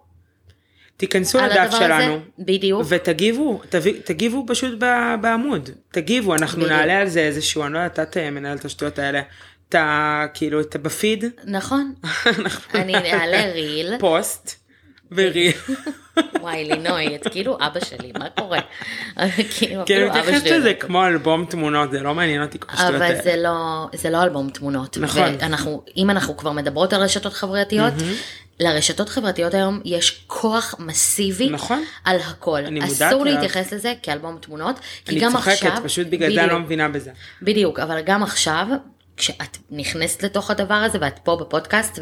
תיכנסו 0.97 1.39
לדף 1.39 1.71
שלנו. 1.79 2.15
הזה, 2.15 2.19
בדיוק, 2.39 2.83
ותגיבו, 2.89 3.61
תגיבו 4.05 4.45
פשוט 4.49 4.79
בעמוד, 5.21 5.71
תגיבו, 5.91 6.35
אנחנו 6.35 6.63
בדיוק. 6.63 6.73
נעלה 6.73 7.01
על 7.01 7.09
זה 7.09 7.21
איזשהו, 7.21 7.65
אני 7.65 7.73
לא 7.73 7.79
יודעת, 7.79 7.99
את 8.01 8.17
אה, 8.17 8.31
מנהלת 8.31 8.65
השטויות 8.65 8.99
האלה, 8.99 9.23
את 9.69 9.75
ה... 9.75 10.25
כאילו, 10.35 10.61
את 10.61 10.77
בפיד, 10.77 11.25
נכון, 11.45 11.95
אני 12.75 13.13
אעלה 13.13 13.53
ריל, 13.53 13.99
פוסט, 13.99 14.67
וריל, 15.13 15.53
וואי 16.43 16.65
לינוי, 16.65 17.17
את 17.17 17.29
כאילו 17.29 17.59
אבא 17.61 17.85
שלי, 17.85 18.13
מה 18.19 18.31
קורה? 18.31 18.59
כאילו 19.57 19.83
כן, 19.87 19.95
אפילו 19.95 20.13
אני 20.13 20.21
אבא 20.21 20.41
שלי 20.41 20.59
לזה 20.59 20.69
יודע. 20.69 20.81
כמו 20.81 21.07
אלבום 21.07 21.45
תמונות, 21.45 21.91
זה 21.91 22.01
לא 22.01 22.15
מעניין 22.15 22.43
אותי 22.43 22.59
כל 22.61 22.67
השטויות 22.71 22.95
אבל 22.95 23.03
האלה. 23.03 23.23
זה 23.23 23.37
לא, 23.37 23.87
זה 23.95 24.11
לא 24.11 24.23
אלבום 24.23 24.51
תמונות. 24.51 24.99
נכון. 24.99 25.37
אם 25.97 26.11
אנחנו 26.11 26.37
כבר 26.37 26.53
מדברות 26.53 26.93
על 26.93 27.03
רשתות 27.03 27.33
חברתיות, 27.33 27.95
לרשתות 28.61 29.09
חברתיות 29.09 29.55
היום 29.55 29.81
יש 29.85 30.25
כוח 30.27 30.75
מסיבי 30.79 31.51
נכון. 31.51 31.85
על 32.05 32.17
הכל. 32.21 32.59
אני 32.59 32.81
מודעת 32.81 32.93
אסור 32.93 33.23
אליו. 33.23 33.35
להתייחס 33.35 33.73
לזה 33.73 33.95
כאלבום 34.03 34.39
תמונות, 34.41 34.81
כי 35.05 35.13
אני 35.13 35.21
גם 35.21 35.33
צוחקת, 35.33 35.53
עכשיו, 35.53 35.77
פשוט 35.85 36.07
בגלל 36.07 36.35
זה 36.35 36.45
אני 36.45 36.51
לא 36.51 36.59
מבינה 36.59 36.89
בזה. 36.89 37.11
בדיוק, 37.43 37.79
אבל 37.79 38.01
גם 38.01 38.23
עכשיו, 38.23 38.67
כשאת 39.17 39.57
נכנסת 39.71 40.23
לתוך 40.23 40.51
הדבר 40.51 40.75
הזה 40.75 40.99
ואת 41.01 41.19
פה 41.19 41.37
בפודקאסט 41.41 41.99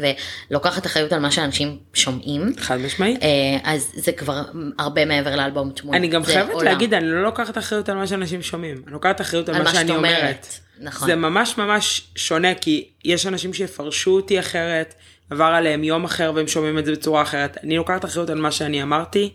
ולוקחת 0.49 0.85
אחריות 0.85 1.13
על 1.13 1.19
מה 1.19 1.31
שאנשים 1.31 1.77
שומעים, 1.93 2.53
חד 2.59 2.77
משמעית. 2.77 3.23
אה, 3.23 3.27
אז 3.63 3.91
זה 3.95 4.11
כבר 4.11 4.43
הרבה 4.79 5.05
מעבר 5.05 5.35
לאלבום 5.35 5.71
תמונות. 5.71 5.99
אני 5.99 6.07
גם 6.07 6.23
חייבת 6.23 6.53
עולם. 6.53 6.65
להגיד, 6.65 6.93
אני 6.93 7.11
לא 7.11 7.23
לוקחת 7.23 7.57
אחריות 7.57 7.89
על 7.89 7.95
מה 7.95 8.07
שאנשים 8.07 8.41
שומעים, 8.41 8.81
אני 8.85 8.93
לוקחת 8.93 9.21
אחריות 9.21 9.49
על 9.49 9.55
על 9.55 9.61
מה 9.61 9.71
מה 9.71 9.75
שאני 9.75 9.91
אומרת. 9.91 10.19
אומרת. 10.19 10.47
נכון. 10.79 11.07
זה 11.07 11.15
ממש 11.15 11.57
ממש 11.57 12.07
שונה, 12.15 12.55
כי 12.55 12.87
יש 13.05 13.25
אנשים 13.25 13.53
שיפרשו 13.53 14.11
אותי 14.11 14.39
אחרת, 14.39 14.93
עבר 15.29 15.43
עליהם 15.43 15.83
יום 15.83 16.03
אחר 16.03 16.31
והם 16.35 16.47
שומעים 16.47 16.77
את 16.77 16.85
זה 16.85 16.91
בצורה 16.91 17.21
אחרת. 17.21 17.57
אני 17.63 17.77
לוקחת 17.77 18.05
אחריות 18.05 18.29
על 18.29 18.41
מה 18.41 18.51
שאני 18.51 18.83
אמרתי, 18.83 19.33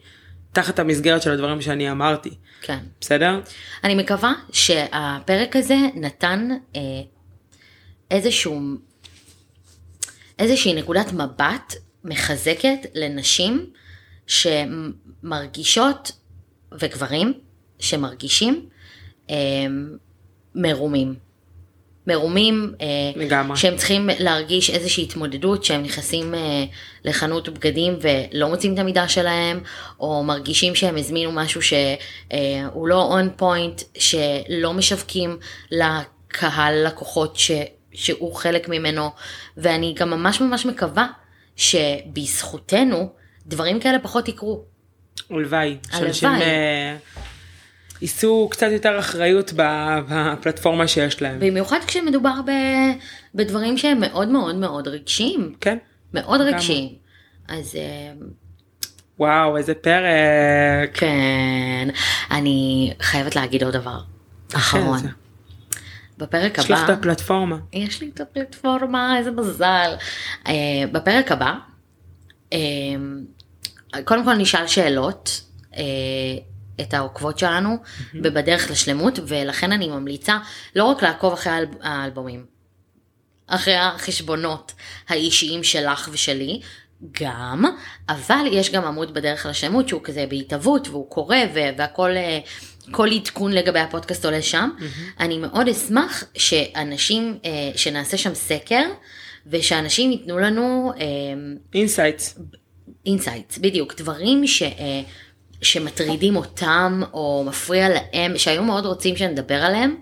תחת 0.52 0.78
המסגרת 0.78 1.22
של 1.22 1.30
הדברים 1.30 1.62
שאני 1.62 1.90
אמרתי. 1.90 2.30
כן. 2.62 2.78
בסדר? 3.00 3.40
אני 3.84 3.94
מקווה 3.94 4.32
שהפרק 4.52 5.56
הזה 5.56 5.76
נתן 5.94 6.48
אה, 6.76 6.80
איזשהו, 8.10 8.60
איזושהי 10.38 10.74
נקודת 10.74 11.12
מבט 11.12 11.74
מחזקת 12.04 12.78
לנשים 12.94 13.66
שמרגישות, 14.26 16.12
וגברים 16.80 17.32
שמרגישים 17.78 18.68
אה, 19.30 19.36
מרומים. 20.54 21.29
מרומים, 22.10 22.74
אה, 22.80 22.86
לגמרי. 23.16 23.56
שהם 23.56 23.76
צריכים 23.76 24.10
להרגיש 24.18 24.70
איזושהי 24.70 25.04
התמודדות, 25.04 25.64
שהם 25.64 25.82
נכנסים 25.82 26.34
אה, 26.34 26.64
לחנות 27.04 27.48
בגדים 27.48 27.98
ולא 28.00 28.48
מוצאים 28.48 28.74
את 28.74 28.78
המידה 28.78 29.08
שלהם, 29.08 29.60
או 30.00 30.22
מרגישים 30.24 30.74
שהם 30.74 30.96
הזמינו 30.96 31.32
משהו 31.32 31.62
שהוא 31.62 32.88
לא 32.88 33.02
און 33.02 33.30
פוינט, 33.36 33.82
שלא 33.98 34.72
משווקים 34.72 35.38
לקהל 35.70 36.86
לקוחות 36.86 37.36
ש, 37.36 37.50
שהוא 37.92 38.34
חלק 38.34 38.68
ממנו, 38.68 39.10
ואני 39.56 39.94
גם 39.98 40.10
ממש 40.10 40.40
ממש 40.40 40.66
מקווה 40.66 41.06
שבזכותנו 41.56 43.12
דברים 43.46 43.80
כאלה 43.80 43.98
פחות 43.98 44.28
יקרו. 44.28 44.64
הלוואי. 45.30 45.76
שאנשים 45.92 46.28
הלוואי. 46.28 46.48
אה, 46.48 46.96
יישאו 48.02 48.48
קצת 48.50 48.66
יותר 48.72 48.98
אחריות 48.98 49.52
בפלטפורמה 49.56 50.88
שיש 50.88 51.22
להם. 51.22 51.40
במיוחד 51.40 51.78
כשמדובר 51.86 52.40
ב, 52.46 52.50
בדברים 53.34 53.78
שהם 53.78 54.00
מאוד 54.00 54.28
מאוד 54.28 54.54
מאוד 54.54 54.88
רגשיים. 54.88 55.54
כן. 55.60 55.78
מאוד. 56.14 56.40
רגשיים. 56.40 56.88
אז 57.48 57.76
אה, 57.76 58.12
וואו, 59.18 59.56
איזה 59.56 59.74
פרק. 59.74 60.90
כן, 60.94 61.88
אני 62.30 62.92
חייבת 63.00 63.36
להגיד 63.36 63.62
עוד 63.62 63.72
דבר. 63.76 64.00
אחרון. 64.54 64.98
זה. 64.98 65.08
בפרק 66.18 66.58
יש 66.58 66.70
לך 66.70 66.80
הבא, 66.80 66.92
את 66.92 66.98
הפלטפורמה. 66.98 67.56
יש 67.72 68.00
לי 68.00 68.10
את 68.14 68.20
הפלטפורמה, 68.20 69.18
איזה 69.18 69.30
מזל. 69.30 69.90
אה, 70.46 70.52
בפרק 70.92 71.32
הבא, 71.32 71.54
אה, 72.52 72.58
קודם 74.04 74.24
כל 74.24 74.34
נשאל 74.34 74.66
שאלות. 74.66 75.40
אה, 75.76 75.82
את 76.80 76.94
העוקבות 76.94 77.38
שלנו 77.38 77.76
בבדרך 78.14 78.70
לשלמות, 78.70 79.18
ולכן 79.26 79.72
אני 79.72 79.88
ממליצה 79.88 80.38
לא 80.76 80.84
רק 80.84 81.02
לעקוב 81.02 81.32
אחרי 81.32 81.52
האל- 81.52 81.66
האלבומים, 81.82 82.46
אחרי 83.46 83.74
החשבונות 83.76 84.72
האישיים 85.08 85.62
שלך 85.64 86.08
ושלי, 86.12 86.60
גם, 87.20 87.64
אבל 88.08 88.44
יש 88.52 88.70
גם 88.72 88.84
עמוד 88.84 89.14
בדרך 89.14 89.46
לשלמות 89.46 89.88
שהוא 89.88 90.00
כזה 90.04 90.24
בהתהוות 90.28 90.88
והוא 90.88 91.10
קורא 91.10 91.36
והכל, 91.54 92.16
אה, 92.16 92.38
כל 92.90 93.08
עדכון 93.12 93.52
לגבי 93.52 93.78
הפודקאסט 93.80 94.24
עולה 94.24 94.42
שם. 94.42 94.70
אני 95.20 95.38
מאוד 95.38 95.68
אשמח 95.68 96.24
שאנשים, 96.34 97.38
אה, 97.44 97.50
שנעשה 97.76 98.16
שם 98.16 98.34
סקר 98.34 98.82
ושאנשים 99.46 100.10
ייתנו 100.12 100.38
לנו 100.38 100.92
אה, 101.00 101.04
insights. 101.74 102.38
insights, 103.06 103.58
בדיוק, 103.58 103.94
דברים 103.96 104.46
ש, 104.46 104.62
אה, 104.62 105.00
שמטרידים 105.62 106.36
אותם 106.36 107.02
או 107.12 107.44
מפריע 107.46 107.88
להם, 107.88 108.38
שהיו 108.38 108.62
מאוד 108.62 108.86
רוצים 108.86 109.16
שנדבר 109.16 109.62
עליהם. 109.64 109.96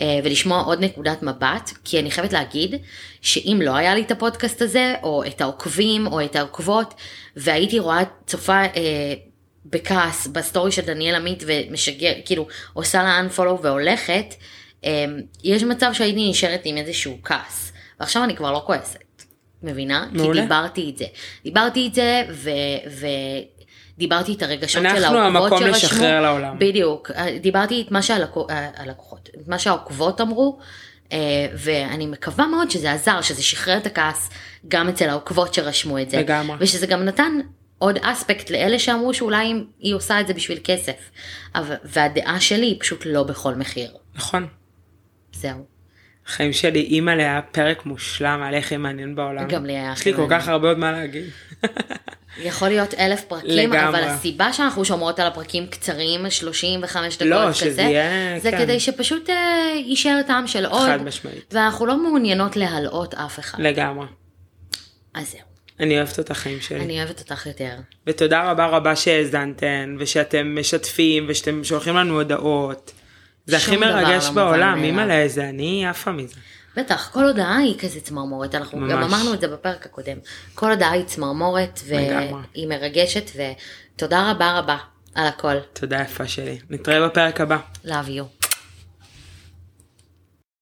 אה, 0.00 0.20
ולשמוע 0.24 0.62
עוד 0.62 0.84
נקודת 0.84 1.22
מבט, 1.22 1.70
כי 1.84 2.00
אני 2.00 2.10
חייבת 2.10 2.32
להגיד 2.32 2.74
שאם 3.22 3.60
לא 3.64 3.76
היה 3.76 3.94
לי 3.94 4.02
את 4.02 4.10
הפודקאסט 4.10 4.62
הזה, 4.62 4.94
או 5.02 5.24
את 5.26 5.40
העוקבים, 5.40 6.06
או 6.06 6.24
את 6.24 6.36
העוקבות, 6.36 6.94
והייתי 7.36 7.78
רואה 7.78 8.02
צופה 8.26 8.62
אה, 8.62 9.14
בכעס 9.66 10.26
בסטורי 10.26 10.72
של 10.72 10.82
דניאל 10.82 11.14
עמית 11.14 11.42
ומשגר, 11.46 12.12
כאילו 12.24 12.46
עושה 12.72 13.02
לה 13.02 13.20
unfollow 13.20 13.60
והולכת, 13.62 14.34
אה, 14.84 15.04
יש 15.44 15.62
מצב 15.62 15.90
שהייתי 15.92 16.30
נשארת 16.30 16.60
עם 16.64 16.76
איזשהו 16.76 17.18
כעס, 17.24 17.72
ועכשיו 18.00 18.24
אני 18.24 18.36
כבר 18.36 18.52
לא 18.52 18.62
כועסת, 18.66 18.98
מבינה? 19.66 20.06
מעולה. 20.12 20.34
כי 20.34 20.40
דיברתי 20.40 20.90
את 20.90 20.98
זה. 20.98 21.04
דיברתי 21.44 21.86
את 21.86 21.94
זה, 21.94 22.22
ו... 22.30 22.50
ו... 22.90 23.06
דיברתי 23.98 24.34
את 24.34 24.42
הרגשות 24.42 24.82
של 24.82 24.86
אנחנו 24.86 25.18
העוקבות 25.18 25.42
המקום 25.42 25.58
שרשמו. 25.58 25.76
לשחרר 25.76 26.20
לעולם. 26.22 26.58
בדיוק, 26.58 27.10
דיברתי 27.40 27.82
את 27.86 27.90
מה 27.90 28.02
שהלקו- 28.02 28.46
הלקוחות, 28.76 29.28
את 29.42 29.48
מה 29.48 29.58
שהעוקבות 29.58 30.20
אמרו, 30.20 30.58
אה, 31.12 31.18
ואני 31.54 32.06
מקווה 32.06 32.46
מאוד 32.46 32.70
שזה 32.70 32.92
עזר, 32.92 33.20
שזה 33.20 33.42
שחרר 33.42 33.76
את 33.76 33.86
הכעס 33.86 34.30
גם 34.68 34.88
אצל 34.88 35.08
העוקבות 35.08 35.54
שרשמו 35.54 35.98
את 35.98 36.10
זה. 36.10 36.16
לגמרי. 36.18 36.56
ושזה 36.60 36.86
גם 36.86 37.04
נתן 37.04 37.32
עוד 37.78 37.98
אספקט 38.02 38.50
לאלה 38.50 38.78
שאמרו 38.78 39.14
שאולי 39.14 39.52
היא 39.78 39.94
עושה 39.94 40.20
את 40.20 40.26
זה 40.26 40.34
בשביל 40.34 40.58
כסף. 40.64 41.10
והדעה 41.84 42.40
שלי 42.40 42.66
היא 42.66 42.76
פשוט 42.80 43.02
לא 43.06 43.22
בכל 43.22 43.54
מחיר. 43.54 43.90
נכון. 44.14 44.46
זהו. 45.32 45.75
החיים 46.26 46.52
שלי, 46.52 46.80
אימא 46.80 47.10
היה 47.10 47.40
פרק 47.52 47.86
מושלם, 47.86 48.38
היה 48.42 48.50
לי 48.50 48.56
הכי 48.56 48.76
מעניין 48.76 49.14
בעולם. 49.14 49.48
גם 49.48 49.66
לי 49.66 49.72
היה 49.72 49.92
יש 49.96 50.04
לי 50.04 50.14
כל. 50.14 50.26
כך 50.30 50.48
הרבה 50.48 50.68
עוד 50.68 50.78
מה 50.78 50.92
להגיד. 50.92 51.24
יכול 52.38 52.68
להיות 52.68 52.94
אלף 52.94 53.24
פרקים, 53.24 53.70
לגמרי. 53.70 53.88
אבל 53.88 54.04
הסיבה 54.04 54.52
שאנחנו 54.52 54.84
שומרות 54.84 55.18
על 55.18 55.26
הפרקים 55.26 55.66
קצרים, 55.66 56.30
35 56.30 57.16
דקות 57.16 57.28
לא, 57.28 57.48
כזה, 57.48 57.54
שזה 57.54 57.82
יהיה, 57.82 58.38
זה 58.40 58.50
כן. 58.50 58.58
כדי 58.58 58.80
שפשוט 58.80 59.30
אה, 59.30 59.72
יישאר 59.86 60.20
טעם 60.26 60.46
של 60.46 60.66
עוד, 60.66 60.86
חד 60.86 61.02
משמעית. 61.02 61.54
ואנחנו 61.54 61.86
לא 61.86 62.02
מעוניינות 62.02 62.56
להלאות 62.56 63.14
אף 63.14 63.38
אחד. 63.38 63.60
לגמרי. 63.60 64.06
אז 65.14 65.30
זהו, 65.30 65.40
אני 65.80 65.96
אוהבת 65.96 66.20
את 66.20 66.30
החיים 66.30 66.60
שלי. 66.60 66.80
אני 66.80 66.98
אוהבת 66.98 67.20
אותך 67.20 67.46
יותר. 67.46 67.74
ותודה 68.06 68.50
רבה 68.50 68.66
רבה 68.66 68.96
שהאזנתן, 68.96 69.96
ושאתם 69.98 70.56
משתפים, 70.60 71.26
ושאתם 71.28 71.64
שולחים 71.64 71.96
לנו 71.96 72.14
הודעות. 72.14 72.92
זה 73.46 73.56
הכי 73.56 73.76
מרגש 73.76 74.24
לא 74.24 74.30
בעולם. 74.30 74.82
אימא'לה, 74.84 75.28
זה 75.28 75.48
אני 75.48 75.86
עפה 75.86 76.12
מזה. 76.12 76.34
בטח, 76.76 77.10
כל 77.12 77.24
הודעה 77.24 77.56
היא 77.56 77.78
כזה 77.78 78.00
צמרמורת, 78.00 78.54
אנחנו 78.54 78.78
גם 78.78 79.00
ממש. 79.00 79.12
אמרנו 79.12 79.34
את 79.34 79.40
זה 79.40 79.48
בפרק 79.48 79.86
הקודם. 79.86 80.16
כל 80.54 80.70
הודעה 80.70 80.90
היא 80.90 81.04
צמרמורת. 81.04 81.80
והיא 81.86 82.68
מרגשת, 82.68 83.30
ותודה 83.36 84.30
רבה 84.30 84.58
רבה 84.58 84.76
על 85.14 85.26
הכל. 85.26 85.54
תודה 85.72 86.00
יפה 86.00 86.28
שלי. 86.28 86.58
נתראה 86.70 87.08
בפרק 87.08 87.40
הבא. 87.40 87.56
Love 87.84 87.88
you. 88.08 88.45